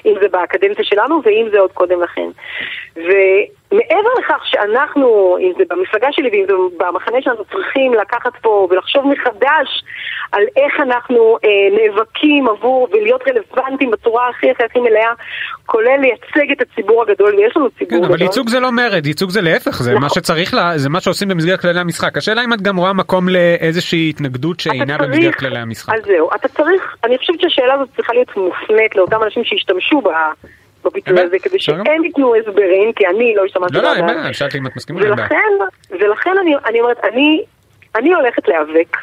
אם 0.06 0.14
זה 0.22 0.28
בקדנציה 0.28 0.86
שלנו 0.86 1.22
ואם 1.24 1.48
זה 1.52 1.60
עוד 1.60 1.72
קודם 1.72 2.02
לכן. 2.02 2.30
ומעבר 3.72 4.10
לכך 4.20 4.42
שאנחנו, 4.46 5.38
אם 5.40 5.52
זה 5.58 5.64
במפלגה 5.70 6.08
שלי 6.12 6.30
ואם 6.32 6.46
זה 6.48 6.54
במחנה 6.78 7.22
שלנו, 7.22 7.44
צריכים 7.52 7.94
לקחת 7.94 8.32
פה 8.42 8.68
ולחשוב 8.72 9.08
מחדש 9.08 9.84
על 10.32 10.44
איך 10.56 10.74
אנחנו 10.80 11.38
אה, 11.46 11.50
נאבקים 11.78 12.48
עבור 12.48 12.88
ולהיות 12.92 13.22
רלוונטיים 13.28 13.92
בצורה 13.92 14.30
הכי 14.30 14.52
הכי 14.52 14.64
הכי 14.64 14.80
מלאה, 14.80 15.12
כולל 15.66 15.98
לייצג 16.02 16.52
את 16.52 16.62
הציבור 16.62 17.02
הגדול, 17.02 17.36
ויש 17.36 17.58
לנו 17.58 17.70
ציבור 17.70 17.90
כן, 17.90 17.98
גדול. 17.98 18.12
אבל 18.14 18.22
ייצוג 18.22 18.50
זה 18.50 18.60
לא 18.60 18.72
מרד, 18.72 19.06
ייצוג 19.06 19.30
זה 19.30 19.42
להפך, 19.42 19.82
זה 19.82 19.92
נכון. 19.92 20.04
מה 20.04 20.10
שצריך, 20.10 20.54
לה- 20.54 20.78
זה 20.78 20.90
מה 20.90 21.02
שעושים 21.02 21.28
במסגרת 21.28 21.60
כללי 21.60 21.80
המשחק. 21.80 22.18
השאלה 22.18 22.44
אם 22.44 22.54
את 22.54 22.62
גם 22.62 22.78
רואה 22.78 22.94
מקום 22.94 23.30
לאיזושהי 23.30 24.10
התנגדות 24.10 24.60
שאינה 24.60 24.98
צריך- 24.98 25.02
במסגרת 25.10 25.36
כללי 25.36 25.60
המשחק. 25.60 25.94
אז 25.94 26.02
זהו, 26.06 26.30
אתה 26.36 26.48
צריך, 26.48 26.96
אני 27.04 27.18
חושבת 27.18 27.40
שהשאלה 27.42 27.74
הזאת 27.74 27.90
צריכה 27.96 28.14
להיות 28.14 28.38
מופנית 28.38 28.96
לאותם 28.96 29.24
אנשים 29.24 29.44
שהשתמשו 29.46 30.02
ב... 30.02 30.08
בביטוי? 30.86 31.22
הזה, 31.22 31.40
כדי? 31.40 31.60
שהם 31.60 32.04
ייתנו 32.04 32.36
הסברים, 32.36 32.94
כי 32.94 33.08
אני 33.08 33.36
לא 33.36 33.46
השתמשתי 33.46 33.78
לא, 33.78 33.84
לא, 33.84 33.94
אין. 33.94 34.06
בעיה, 34.06 34.34
שאלתי 34.34 34.58
אם 34.58 34.68
את 34.68 34.76
מסכימה. 34.76 35.00
ולכן, 35.02 35.52
ולכן 35.90 36.32
אני, 36.42 36.56
אני 36.66 36.82
אומרת, 36.82 37.04
אני, 37.04 37.44
אני 37.96 38.14
הולכת 38.14 38.48
להיאבק 38.48 38.98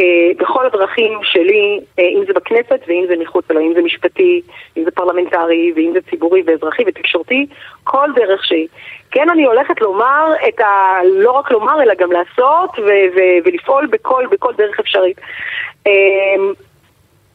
אה, 0.00 0.04
בכל 0.38 0.66
הדרכים 0.66 1.18
שלי, 1.22 1.80
אה, 1.98 2.04
אם 2.04 2.24
זה 2.26 2.32
בכנסת 2.32 2.80
ואם 2.88 3.04
זה 3.08 3.14
מחוץ 3.18 3.50
לה, 3.50 3.60
אם 3.60 3.72
זה 3.74 3.82
משפטי, 3.82 4.42
אם 4.76 4.84
זה 4.84 4.90
פרלמנטרי, 4.90 5.72
ואם 5.76 5.90
זה 5.94 6.00
ציבורי 6.10 6.42
ואזרחי 6.46 6.82
ותקשורתי, 6.86 7.46
כל 7.84 8.08
דרך 8.16 8.44
שהיא. 8.44 8.68
כן, 9.10 9.30
אני 9.30 9.44
הולכת 9.44 9.80
לומר 9.80 10.32
את 10.48 10.60
ה... 10.60 10.98
לא 11.04 11.30
רק 11.30 11.50
לומר, 11.50 11.82
אלא 11.82 11.94
גם 11.94 12.12
לעשות 12.12 12.70
ו- 12.78 13.08
ו- 13.16 13.38
ולפעול 13.44 13.86
בכל, 13.86 14.24
בכל 14.30 14.52
דרך 14.56 14.80
אפשרית. 14.80 15.20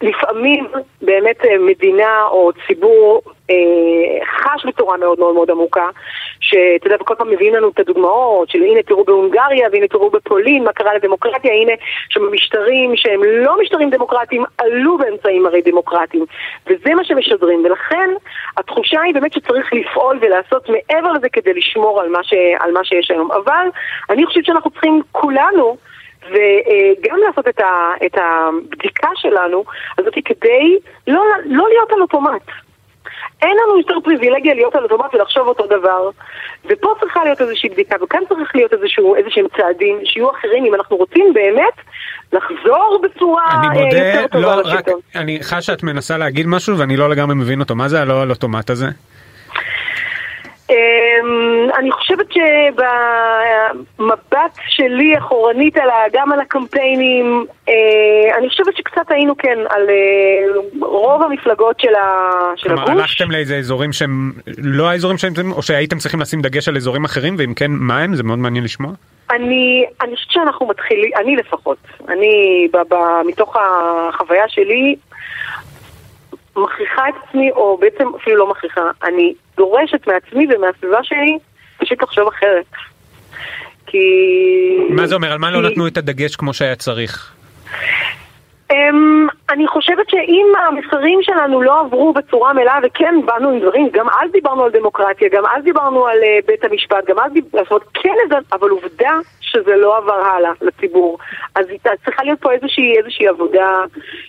לפעמים 0.01 0.67
באמת 1.01 1.45
אה, 1.45 1.57
מדינה 1.57 2.23
או 2.31 2.51
ציבור 2.67 3.21
אה, 3.49 3.55
חש 4.25 4.65
בצורה 4.65 4.97
מאוד 4.97 5.19
מאוד 5.19 5.33
מאוד 5.33 5.51
עמוקה, 5.51 5.89
שאתה 6.39 6.87
יודע, 6.87 6.97
וכל 7.01 7.15
פעם 7.15 7.29
מביאים 7.29 7.53
לנו 7.55 7.69
את 7.69 7.79
הדוגמאות 7.79 8.49
של 8.49 8.63
הנה 8.63 8.83
תראו 8.83 9.03
בהונגריה 9.03 9.67
והנה 9.71 9.87
תראו 9.87 10.09
בפולין 10.09 10.63
מה 10.63 10.73
קרה 10.73 10.93
לדמוקרטיה, 10.93 11.53
הנה 11.53 11.71
שם 12.09 12.21
משטרים 12.31 12.95
שהם 12.95 13.23
לא 13.23 13.61
משטרים 13.61 13.89
דמוקרטיים 13.89 14.43
עלו 14.57 14.97
באמצעים 14.97 15.45
הרי 15.45 15.61
דמוקרטיים, 15.61 16.25
וזה 16.67 16.93
מה 16.95 17.03
שמשדרים, 17.03 17.65
ולכן 17.65 18.09
התחושה 18.57 19.01
היא 19.01 19.13
באמת 19.13 19.33
שצריך 19.33 19.73
לפעול 19.73 20.19
ולעשות 20.21 20.69
מעבר 20.69 21.11
לזה 21.11 21.29
כדי 21.29 21.53
לשמור 21.53 22.01
על 22.01 22.09
מה, 22.09 22.23
ש, 22.23 22.33
על 22.59 22.71
מה 22.71 22.83
שיש 22.83 23.11
היום, 23.11 23.31
אבל 23.31 23.67
אני 24.09 24.25
חושבת 24.25 24.45
שאנחנו 24.45 24.71
צריכים 24.71 25.01
כולנו 25.11 25.77
וגם 26.29 27.17
לעשות 27.27 27.47
את, 27.47 27.59
ה, 27.59 27.91
את 28.05 28.17
הבדיקה 28.17 29.09
שלנו 29.15 29.63
הזאת 29.97 30.13
כדי 30.25 30.77
לא, 31.07 31.23
לא 31.45 31.65
להיות 31.69 31.91
על 31.91 32.01
אוטומט. 32.01 32.41
אין 33.41 33.57
לנו 33.63 33.77
יותר 33.77 33.95
פריבילגיה 34.03 34.53
להיות 34.53 34.75
על 34.75 34.83
אוטומט 34.83 35.15
ולחשוב 35.15 35.47
אותו 35.47 35.65
דבר. 35.67 36.09
ופה 36.65 36.93
צריכה 36.99 37.23
להיות 37.23 37.41
איזושהי 37.41 37.69
בדיקה, 37.69 37.95
וכאן 38.03 38.19
צריך 38.29 38.55
להיות 38.55 38.73
איזשהו, 38.73 39.15
איזשהם 39.15 39.45
צעדים 39.57 39.99
שיהיו 40.03 40.31
אחרים 40.31 40.65
אם 40.65 40.75
אנחנו 40.75 40.97
רוצים 40.97 41.33
באמת 41.33 41.73
לחזור 42.33 43.01
בצורה 43.03 43.43
אני 43.51 43.67
אה, 43.67 43.83
מודה, 43.83 43.97
יותר 43.97 44.27
טובה 44.27 44.55
לא, 44.55 44.61
רק. 44.65 44.85
אני 45.15 45.39
חש 45.43 45.65
שאת 45.65 45.83
מנסה 45.83 46.17
להגיד 46.17 46.45
משהו 46.47 46.77
ואני 46.77 46.97
לא 46.97 47.09
לגמרי 47.09 47.35
מבין 47.35 47.59
אותו. 47.59 47.75
מה 47.75 47.87
זה 47.87 48.01
הלא 48.01 48.21
על 48.21 48.29
אוטומט 48.29 48.69
הזה? 48.69 48.87
אמ, 50.71 51.69
אני 51.79 51.91
חושבת 51.91 52.25
שבמבט 53.97 54.57
שלי 54.67 55.17
אחורנית 55.17 55.77
על 55.77 55.89
גם 56.13 56.31
על 56.31 56.39
הקמפיינים, 56.39 57.45
אה, 57.69 57.73
אני 58.37 58.49
חושבת 58.49 58.77
שקצת 58.77 59.11
היינו 59.11 59.37
כן 59.37 59.57
על 59.69 59.89
אה, 59.89 60.45
רוב 60.81 61.23
המפלגות 61.23 61.79
של 61.79 61.95
ה- 61.95 62.51
של 62.55 62.69
כלומר, 62.69 62.83
הגוש. 62.83 63.01
הלכתם 63.01 63.31
לאיזה 63.31 63.57
אזורים 63.57 63.93
שהם 63.93 64.31
לא 64.57 64.89
האזורים 64.89 65.17
שהם, 65.17 65.51
או 65.51 65.61
שהייתם 65.61 65.97
צריכים 65.97 66.19
לשים 66.19 66.41
דגש 66.41 66.67
על 66.67 66.77
אזורים 66.77 67.05
אחרים, 67.05 67.35
ואם 67.37 67.53
כן, 67.53 67.71
מה 67.71 67.99
הם? 67.99 68.15
זה 68.15 68.23
מאוד 68.23 68.39
מעניין 68.39 68.63
לשמוע. 68.63 68.91
אני, 69.31 69.85
אני 70.01 70.15
חושבת 70.15 70.31
שאנחנו 70.31 70.67
מתחילים, 70.67 71.11
אני 71.17 71.35
לפחות, 71.35 71.77
אני 72.09 72.67
ב, 72.73 72.77
ב, 72.93 72.95
מתוך 73.27 73.55
החוויה 74.09 74.43
שלי 74.47 74.95
מכריחה 76.55 77.09
את 77.09 77.13
עצמי, 77.27 77.51
או 77.51 77.77
בעצם 77.81 78.07
אפילו 78.21 78.37
לא 78.37 78.49
מכריחה, 78.51 78.81
אני 79.03 79.33
דורשת 79.61 80.07
מעצמי 80.07 80.47
ומהסביבה 80.49 81.03
שלי 81.03 81.37
פשוט 81.77 82.01
לחשוב 82.03 82.27
אחרת. 82.27 82.65
כי... 83.85 83.97
מה 84.89 85.07
זה 85.07 85.15
אומר? 85.15 85.31
על 85.31 85.37
מה 85.37 85.51
לא 85.51 85.61
נתנו 85.61 85.87
את 85.87 85.97
הדגש 85.97 86.35
כמו 86.35 86.53
שהיה 86.53 86.75
צריך? 86.75 87.33
אמ, 88.71 89.27
אני 89.49 89.67
חושבת 89.67 90.09
שאם 90.09 90.47
המסרים 90.67 91.19
שלנו 91.21 91.61
לא 91.61 91.79
עברו 91.79 92.13
בצורה 92.13 92.53
מלאה, 92.53 92.79
וכן 92.83 93.15
באנו 93.25 93.49
עם 93.49 93.59
דברים, 93.59 93.89
גם 93.91 94.09
אז 94.09 94.31
דיברנו 94.31 94.63
על 94.63 94.71
דמוקרטיה, 94.71 95.29
גם 95.31 95.43
אז 95.45 95.63
דיברנו 95.63 96.07
על 96.07 96.17
אה, 96.23 96.39
בית 96.45 96.63
המשפט, 96.63 97.05
גם 97.07 97.19
אז 97.19 97.33
דיברנו, 97.33 97.63
זאת 97.63 97.71
אומרת, 97.71 97.87
כן, 97.93 98.37
אבל 98.53 98.69
עובדה 98.69 99.11
שזה 99.41 99.75
לא 99.75 99.97
עבר 99.97 100.13
הלאה 100.13 100.51
לציבור. 100.61 101.17
אז 101.55 101.65
צריכה 102.05 102.23
להיות 102.23 102.39
פה 102.39 102.51
איזושהי, 102.51 102.97
איזושהי 102.97 103.27
עבודה 103.27 103.83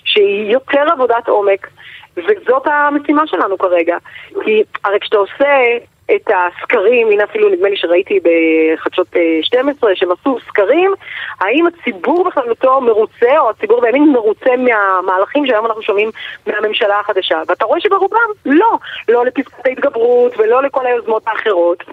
שהיא 0.04 0.52
יותר 0.52 0.84
עבודת 0.92 1.28
עומק, 1.28 1.68
וזאת 2.16 2.66
המשימה 2.66 3.26
שלנו 3.26 3.58
כרגע. 3.58 3.96
כי 4.44 4.62
הרי 4.84 5.00
כשאתה 5.00 5.16
עושה 5.16 5.76
את 6.14 6.30
הסקרים, 6.30 7.10
הנה 7.10 7.24
אפילו 7.24 7.48
נדמה 7.48 7.68
לי 7.68 7.76
שראיתי 7.76 8.20
בחדשות 8.20 9.16
אה, 9.16 9.38
12 9.42 9.90
שהם 9.94 10.12
עשו 10.12 10.38
סקרים, 10.48 10.94
האם 11.40 11.66
הציבור 11.66 12.24
בכללותו 12.24 12.80
מרוצה, 12.80 13.38
או 13.38 13.50
הציבור 13.50 13.80
בימין 13.80 14.12
מרוצה 14.12 14.50
מהמהלכים 14.56 15.46
שהיום 15.46 15.66
אנחנו 15.66 15.82
שומעים 15.82 16.10
מהממשלה 16.46 17.00
החדשה. 17.00 17.42
ואתה 17.48 17.64
רואה 17.64 17.80
שברובם 17.80 18.30
לא, 18.46 18.78
לא 19.08 19.24
לפסקת 19.26 19.66
ההתגברות 19.66 20.38
ולא 20.38 20.62
לכל 20.62 20.86
היוזמות 20.86 21.22
האחרות. 21.26 21.84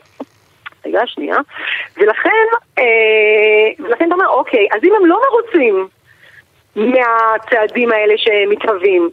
רגע, 0.85 1.01
שנייה. 1.05 1.37
ולכן, 1.97 2.45
אה, 2.79 2.83
ולכן 3.79 4.05
אתה 4.05 4.13
אומר, 4.13 4.27
אוקיי, 4.27 4.67
אז 4.71 4.83
אם 4.83 4.93
הם 4.99 5.05
לא 5.05 5.21
מרוצים 5.29 5.87
מהצעדים 6.75 7.91
האלה 7.91 8.13
שמתהווים, 8.17 9.09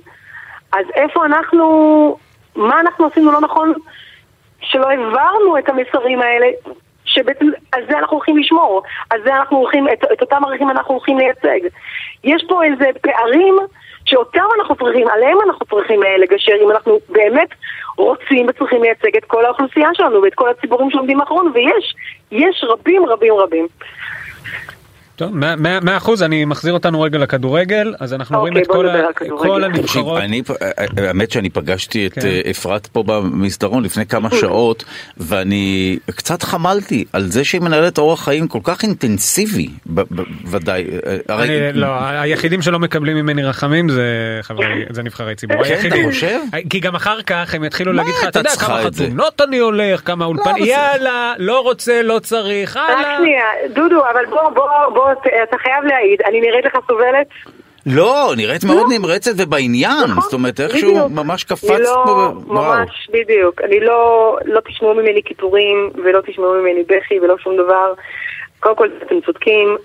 אז 0.73 0.87
איפה 0.95 1.25
אנחנו, 1.25 2.17
מה 2.57 2.81
אנחנו 2.81 3.07
עשינו 3.07 3.33
לא 3.33 3.41
נכון 3.41 3.73
שלא 4.61 4.89
העברנו 4.91 5.59
את 5.59 5.69
המסרים 5.69 6.21
האלה, 6.21 6.47
שבעצם 7.05 7.47
על 7.73 7.83
זה 7.89 7.99
אנחנו 7.99 8.17
הולכים 8.17 8.39
לשמור, 8.39 8.83
על 9.11 9.23
זה 9.25 9.37
אנחנו 9.37 9.57
הולכים, 9.57 9.89
את, 9.89 10.05
את 10.13 10.21
אותם 10.21 10.45
ערכים 10.45 10.71
אנחנו 10.71 10.95
הולכים 10.95 11.19
לייצג. 11.19 11.61
יש 12.25 12.45
פה 12.49 12.65
איזה 12.65 12.87
פערים 13.01 13.57
שאותם 14.05 14.45
אנחנו 14.59 14.77
צריכים, 14.77 15.09
עליהם 15.09 15.39
אנחנו 15.47 15.67
צריכים 15.67 16.03
אה, 16.03 16.19
לגשר, 16.19 16.53
אם 16.65 16.71
אנחנו 16.71 16.99
באמת 17.09 17.49
רוצים 17.99 18.47
וצריכים 18.49 18.83
לייצג 18.83 19.17
את 19.17 19.25
כל 19.25 19.45
האוכלוסייה 19.45 19.89
שלנו 19.95 20.23
ואת 20.23 20.35
כל 20.35 20.49
הציבורים 20.49 20.91
שעומדים 20.91 21.19
מאחורינו, 21.19 21.55
ויש, 21.55 21.95
יש 22.31 22.65
רבים 22.69 23.07
רבים 23.07 23.35
רבים. 23.35 23.67
טוב, 25.17 25.37
מאה- 25.37 25.57
מאה 25.57 25.79
מאה 25.81 25.97
אחוז, 25.97 26.23
אני 26.23 26.45
מחזיר 26.45 26.73
אותנו 26.73 27.01
רגע 27.01 27.19
לכדורגל, 27.19 27.95
אז 28.01 28.15
אנחנו 28.15 28.39
רואים 28.39 28.55
אוקיי, 28.57 28.63
את 29.29 29.33
כל 29.39 29.65
הנבחרות. 29.65 30.21
אני, 30.23 30.43
אה, 30.63 31.07
האמת 31.07 31.31
שאני 31.31 31.51
פגשתי 31.51 32.07
את 32.07 32.13
כן. 32.15 32.21
אה, 32.27 32.41
אפרת 32.51 32.87
פה 32.87 33.03
במסדרון 33.07 33.83
לפני 33.85 34.07
כמה 34.07 34.29
שעות, 34.41 34.85
ואני 35.17 35.99
קצת 36.11 36.43
חמלתי 36.43 37.05
על 37.13 37.23
זה 37.23 37.45
שהיא 37.45 37.61
מנהלת 37.61 37.99
אורח 37.99 38.25
חיים 38.25 38.49
כל 38.49 38.59
כך 38.63 38.83
אינטנסיבי, 38.83 39.69
ודאי. 40.47 40.85
אה, 41.31 41.71
לא, 41.75 41.87
היחידים 42.01 42.63
שלא 42.63 42.79
מקבלים 42.79 43.17
ממני 43.17 43.43
רחמים 43.45 43.89
זה 43.89 44.07
חברי, 44.43 44.65
זה 44.91 45.03
נבחרי 45.03 45.35
ציבור. 45.35 45.65
כן, 45.65 45.89
אתה. 45.89 45.97
חושב? 46.09 46.39
כי 46.71 46.81
גם 46.81 46.95
אחר 46.95 47.23
כך 47.23 47.55
הם 47.55 47.65
יתחילו 47.65 47.93
להגיד 47.93 48.13
לך, 48.23 48.29
אתה 48.29 48.39
יודע 48.39 48.51
כמה 48.51 48.87
את 48.87 48.95
זה?" 48.95 49.05
חתונות 49.05 49.41
אני 49.41 49.59
הולך, 49.59 50.01
כמה 50.05 50.25
אולפן, 50.25 50.51
אבל 50.51 50.61
זה- 50.61 50.67
יאללה, 50.69 51.35
לא 51.39 51.61
רוצה, 51.61 52.03
לא 52.03 52.19
צריך, 52.19 52.77
רק 52.77 52.83
הלאה. 52.99 53.17
שנייה, 53.19 53.45
דודו, 53.75 54.01
אבל 54.13 54.25
בוא, 54.31 54.51
בוא, 54.55 54.65
בוא, 54.95 55.06
אתה 55.43 55.59
חייב 55.59 55.85
להעיד, 55.85 56.23
אני 56.23 56.41
נראית 56.41 56.65
לך 56.65 56.79
סובלת? 56.89 57.27
לא, 57.87 58.33
נראית 58.37 58.65
מאוד 58.65 58.87
נמרצת 58.91 59.33
ובעניין, 59.39 60.07
זאת 60.21 60.33
אומרת 60.33 60.61
איכשהו. 60.61 61.09
ממש 61.09 61.45
קפצת 61.45 61.79
לא, 61.79 62.03
פה. 62.07 62.33
ממש, 62.47 63.09
בדיוק. 63.13 63.61
אני 63.63 63.81
לא, 63.81 64.37
לא 64.45 64.61
תשמעו 64.61 64.95
ממני 64.95 65.23
קיטורים, 65.23 65.91
ולא 66.05 66.21
תשמעו 66.27 66.55
ממני 66.55 66.83
בכי, 66.83 67.21
ולא 67.21 67.39
שום 67.39 67.57
דבר. 67.57 67.93
קודם 68.61 68.77
כל, 68.77 68.89
אתם 69.07 69.21
צודקים, 69.27 69.69
אה, 69.69 69.77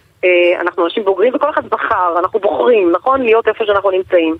אנחנו 0.61 0.85
אנשים 0.85 1.05
בוגרים, 1.05 1.35
וכל 1.35 1.49
אחד 1.49 1.65
בחר, 1.69 2.19
אנחנו 2.19 2.39
בוחרים, 2.39 2.91
נכון? 2.91 3.21
להיות 3.21 3.47
איפה 3.47 3.65
שאנחנו 3.65 3.91
נמצאים. 3.91 4.35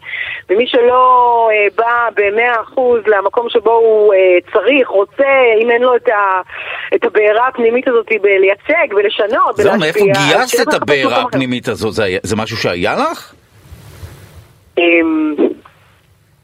ומי 0.50 0.68
שלא 0.68 1.50
אה, 1.52 1.68
בא 1.76 2.10
במאה 2.16 2.62
אחוז 2.62 3.00
למקום 3.08 3.50
שבו 3.50 3.72
הוא 3.72 4.14
אה, 4.14 4.38
צריך, 4.54 4.88
רוצה, 4.88 5.30
אם 5.62 5.72
אין 5.72 5.82
לו 5.82 5.96
את, 5.96 6.08
ה, 6.08 6.42
את 6.96 7.06
הבעירה 7.06 7.48
הפנימית 7.48 7.88
הזאת 7.88 8.08
בלייצג 8.22 8.94
ולשנות, 8.96 9.58
זהו, 9.58 9.78
מאיפה 9.78 10.04
ולהשפיע, 10.04 10.38
גייסת 10.38 10.68
את 10.68 10.74
הבעירה. 10.74 11.22
הפנימית 11.22 11.68
הזאת? 11.68 11.94
זה 11.94 12.18
זה 12.24 12.36
משהו 12.36 12.58
שהיה 12.58 12.96
לך? 12.96 13.34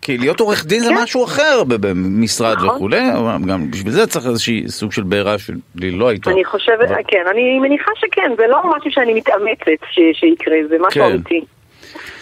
כי 0.07 0.17
להיות 0.17 0.39
עורך 0.39 0.65
דין 0.65 0.79
זה 0.79 0.89
כן. 0.89 1.03
משהו 1.03 1.25
אחר 1.25 1.63
במשרד 1.63 2.55
נכון. 2.57 2.69
וכולי, 2.69 3.11
אבל 3.13 3.37
גם 3.49 3.71
בשביל 3.71 3.93
זה 3.93 4.07
צריך 4.07 4.25
איזושהי 4.25 4.63
סוג 4.67 4.91
של 4.91 5.03
בעירה 5.03 5.35
שלי 5.37 5.91
לא 5.91 6.07
הייתה. 6.07 6.31
אני 6.31 6.45
חושבת, 6.45 6.89
כן, 7.07 7.23
אני 7.31 7.59
מניחה 7.59 7.91
שכן, 7.95 8.31
זה 8.37 8.43
לא 8.47 8.61
משהו 8.77 8.91
שאני 8.91 9.13
מתאמצת 9.13 9.83
שיקרה, 10.13 10.55
זה 10.69 10.75
משהו 10.79 11.01
כן. 11.01 11.11
אמיתי. 11.11 11.41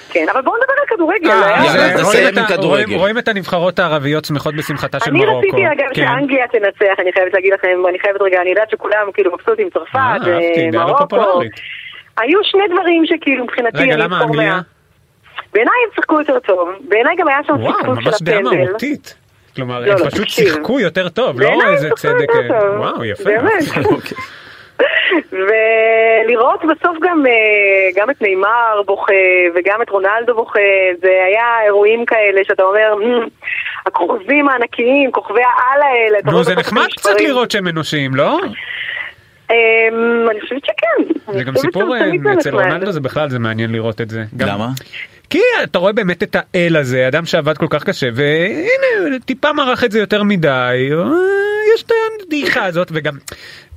כן, 0.10 0.26
אבל 0.34 0.42
בואו 0.42 0.56
נדבר 0.58 0.74
על 0.82 0.88
כדורגל. 0.88 1.30
אה, 1.30 1.56
אה, 2.94 2.98
רואים 2.98 3.18
את 3.18 3.28
הנבחרות 3.28 3.80
הערביות 3.80 4.26
שמחות 4.26 4.56
בשמחתה 4.56 5.00
של 5.00 5.12
אני 5.12 5.20
מרוקו. 5.20 5.40
רציתי 5.40 5.68
אגב 5.68 5.94
כן. 5.94 6.06
שאנגליה 6.06 6.48
תנצח, 6.48 7.00
אני 7.00 7.12
חייבת 7.14 7.34
להגיד 7.34 7.54
לכם, 7.54 7.80
אני 7.90 8.00
חייבת 8.00 8.22
רגע, 8.22 8.42
אני 8.42 8.50
יודעת 8.50 8.70
שכולם 8.70 9.12
כאילו 9.14 9.32
מבסוטים, 9.34 9.70
צרפת, 9.70 9.96
אה, 9.96 10.70
מרוקו. 10.74 11.42
היו 12.18 12.40
שני 12.44 12.64
דברים 12.74 13.06
שכאילו 13.06 13.44
מבחינתי 13.44 13.78
רגע, 13.78 13.94
אני 13.94 14.02
למה 14.02 14.24
אנגליה? 14.24 14.60
בעיניי 15.56 15.74
הם 15.86 15.90
שיחקו 15.96 16.20
יותר 16.20 16.40
טוב, 16.40 16.70
בעיניי 16.90 17.16
גם 17.16 17.28
היה 17.28 17.38
שם 17.48 17.54
וואו, 17.64 17.74
פספוס 17.74 17.98
של 18.00 18.10
ממש 18.10 18.22
דעה 18.22 18.40
הפנדל. 18.40 18.58
מהותית. 18.66 19.16
כלומר, 19.56 19.80
לא, 19.80 19.92
הם 19.92 19.98
לא, 20.00 20.10
פשוט 20.10 20.22
תקשיב. 20.22 20.46
שיחקו 20.48 20.80
יותר 20.80 21.10
טוב, 21.10 21.42
לא 21.42 21.50
איזה 21.74 21.88
שיחקו 21.88 21.96
צדק. 21.96 22.30
יותר 22.36 22.60
טוב. 22.60 22.80
וואו, 22.80 23.06
יפה. 23.06 23.24
באמת. 23.24 23.52
אוקיי. 23.86 24.18
ולראות 25.32 26.60
בסוף 26.66 26.98
גם, 27.02 27.24
אה, 27.28 27.32
גם 28.02 28.10
את 28.10 28.22
נאמר 28.22 28.82
בוכה 28.86 29.14
וגם 29.56 29.82
את 29.82 29.90
רונלדו 29.90 30.36
בוכה, 30.36 30.60
זה 31.02 31.10
היה 31.28 31.64
אירועים 31.66 32.06
כאלה 32.06 32.42
שאתה 32.44 32.64
אומר, 32.64 32.96
"מ, 32.96 33.28
הכוכבים 33.86 34.50
הענקיים, 34.50 35.12
כוכבי 35.12 35.42
העל 35.42 35.82
האלה. 35.82 36.32
נו, 36.32 36.44
זה 36.44 36.56
נחמד 36.56 36.88
קצת 36.98 37.06
המספרים. 37.10 37.30
לראות 37.30 37.52
שהם 37.52 37.68
אנושיים, 37.68 38.16
לא? 38.16 38.40
אמ, 39.52 39.56
אני 40.32 40.42
חושבת 40.42 40.66
שכן. 40.66 41.14
זה 41.38 41.44
גם 41.44 41.58
סיפור 41.58 41.96
אה, 41.96 42.34
אצל. 42.34 42.56
רונלדו 42.56 42.92
זה 42.92 43.00
בכלל 43.00 43.30
זה 43.30 43.40
מעניין 43.40 43.72
לראות 43.72 44.02
את 44.02 44.10
זה. 44.10 44.24
למה? 44.40 44.68
כי 45.36 45.42
אתה 45.64 45.80
רואה 45.80 45.94
באמת 45.94 46.24
את 46.24 46.36
האל 46.40 46.76
הזה, 46.76 47.08
אדם 47.08 47.26
שעבד 47.26 47.58
כל 47.58 47.66
כך 47.70 47.84
קשה, 47.84 48.10
והנה, 48.14 49.20
טיפה 49.26 49.54
מרח 49.54 49.84
את 49.84 49.92
זה 49.92 50.00
יותר 50.00 50.24
מדי, 50.24 50.90
יש 51.76 51.84
את 51.84 51.92
הדעיכה 52.28 52.66
הזאת, 52.66 52.88
וגם, 52.94 53.14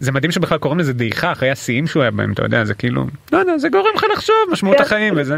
זה 0.01 0.13
מדהים 0.13 0.33
שבכלל 0.33 0.59
קוראים 0.59 0.81
לזה 0.81 0.93
דעיכה 0.93 1.33
אחרי 1.33 1.51
השיאים 1.51 1.87
שהוא 1.87 2.03
היה 2.03 2.11
בהם, 2.11 2.33
אתה 2.33 2.43
יודע, 2.43 2.65
זה 2.65 2.75
כאילו, 2.75 3.05
לא 3.33 3.39
יודע, 3.39 3.59
זה 3.59 3.69
גורם 3.69 3.95
לך 3.95 4.07
לחשוב, 4.13 4.37
משמעות 4.51 4.77
כן. 4.77 4.83
החיים 4.83 5.15
וזה. 5.17 5.37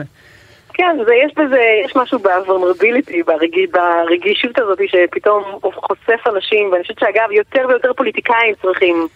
כן, 0.74 0.96
זה, 1.06 1.14
יש 1.14 1.32
בזה, 1.36 1.60
יש 1.84 1.96
משהו 1.96 2.18
ב-vulnerability, 2.18 3.16
ברגיש, 3.26 3.70
ברגישות 3.70 4.58
הזאת 4.58 4.78
שפתאום 4.86 5.42
חושף 5.62 6.26
אנשים, 6.34 6.72
ואני 6.72 6.82
חושבת 6.82 6.98
שאגב, 6.98 7.32
יותר 7.32 7.68
ויותר 7.68 7.92
פוליטיקאים 7.92 8.54
צריכים 8.62 9.08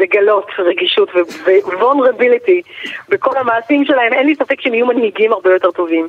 לגלות 0.00 0.46
רגישות 0.58 1.08
ו-vulnerability 1.14 2.60
בכל 3.08 3.36
המעשים 3.36 3.84
שלהם, 3.84 4.12
אין 4.12 4.26
לי 4.26 4.34
ספק 4.34 4.60
שהם 4.60 4.74
יהיו 4.74 4.86
מנהיגים 4.86 5.32
הרבה 5.32 5.52
יותר 5.52 5.70
טובים. 5.70 6.08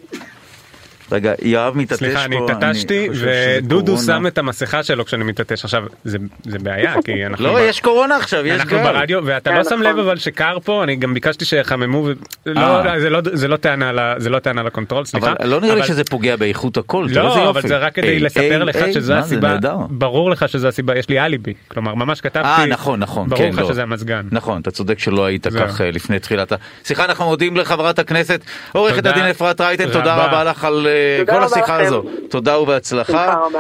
רגע, 1.14 1.34
יואב 1.42 1.78
מתעטש 1.78 2.00
פה. 2.00 2.06
סליחה, 2.06 2.26
אני 2.26 2.38
התעטשתי, 2.44 3.08
ודודו. 3.14 3.98
שם 3.98 4.28
את 4.28 4.38
המסכה 4.38 4.84
שלו 4.84 5.06
כשאני 5.06 5.24
מתעטש. 5.24 5.64
עכשיו, 5.64 5.84
זה 6.04 6.18
זה 6.44 6.60
בעיה, 6.60 6.94
כי 7.06 7.26
אנחנו... 7.26 7.46
לא, 7.46 7.56
ב- 7.56 7.60
יש 7.70 7.80
קורונה 7.80 8.16
עכשיו, 8.18 8.46
יש 8.48 8.60
אנחנו 8.62 8.78
גל. 8.78 8.84
ברדיו 8.84 9.20
ואתה 9.26 9.50
כן, 9.50 9.58
לא 9.58 9.64
שם 9.64 9.70
נכון. 9.70 9.84
לב 9.86 10.00
אבל 10.00 10.18
שקר 10.18 10.58
פה 10.64 10.84
אני 10.84 10.96
גם 10.96 11.14
ביקשתי 11.14 11.46
שיחממו 11.46 11.98
ו- 11.98 12.12
לא, 12.46 12.60
אה. 12.86 13.00
זה 13.00 13.10
לא 13.10 13.20
זה 13.34 13.48
לא 13.48 13.56
טענה 13.56 13.92
זה 14.18 14.30
לא 14.30 14.40
טענה 14.40 14.64
לקונטרול 14.64 15.06
סליחה 15.06 15.34
אבל 15.40 15.48
לא 15.50 15.62
נראה 15.62 15.76
לי 15.76 15.82
אבל- 15.82 15.88
שזה 15.88 16.04
פוגע 16.04 16.36
באיכות 16.36 16.78
הקול, 16.78 17.08
לא 17.12 17.22
יופי. 17.22 17.40
אבל 17.50 17.62
זה 17.62 17.78
רק 17.78 17.96
כדי 17.96 18.20
לספר 18.20 18.64
לך 18.64 18.78
שזו 18.94 19.14
הסיבה. 19.14 19.58
ברור 19.90 20.32
לך 20.32 20.50
שזו 20.50 20.68
הסיבה 20.68 20.98
יש 20.98 21.10
לי 21.10 21.20
אליבי 21.20 21.54
כלומר 21.68 21.96
ממש 21.96 22.22
כתבתי 22.22 22.48
אה, 22.48 22.66
נכון, 22.66 23.00
נכון, 23.00 23.30
ברור 23.30 23.42
כן, 23.44 23.50
לך 23.54 23.60
לא. 23.60 23.68
שזה 23.70 23.84
המזגן 23.84 24.28
נכון, 24.32 24.62
אתה 24.62 24.72
צודק 24.72 25.00
שלא 25.00 25.26
היית. 25.26 25.48
כך 25.48 25.82
אה, 25.82 25.92
לפני 25.92 26.20
תחילת 26.20 26.52
ה... 26.52 26.56
סליחה, 26.86 27.06
אנחנו 27.06 27.26
מודים 27.26 27.58
לחברת 27.58 28.00
הכנסת 28.00 28.42
עורכת 28.72 29.06
הדין 29.06 29.24
אפרת 29.26 29.62
רייטן, 29.62 29.90
תודה 29.92 30.16
רבה. 30.16 30.44
לך 30.44 30.64
על 30.66 30.88
אה, 30.88 30.92
כל 31.30 31.44
השיחה 31.44 31.78
לכם. 31.78 31.86
הזו. 31.88 32.04
תודה 32.30 32.60
ובהצלחה. 32.60 33.14
בשמחה 33.28 33.40
רבה. 33.46 33.60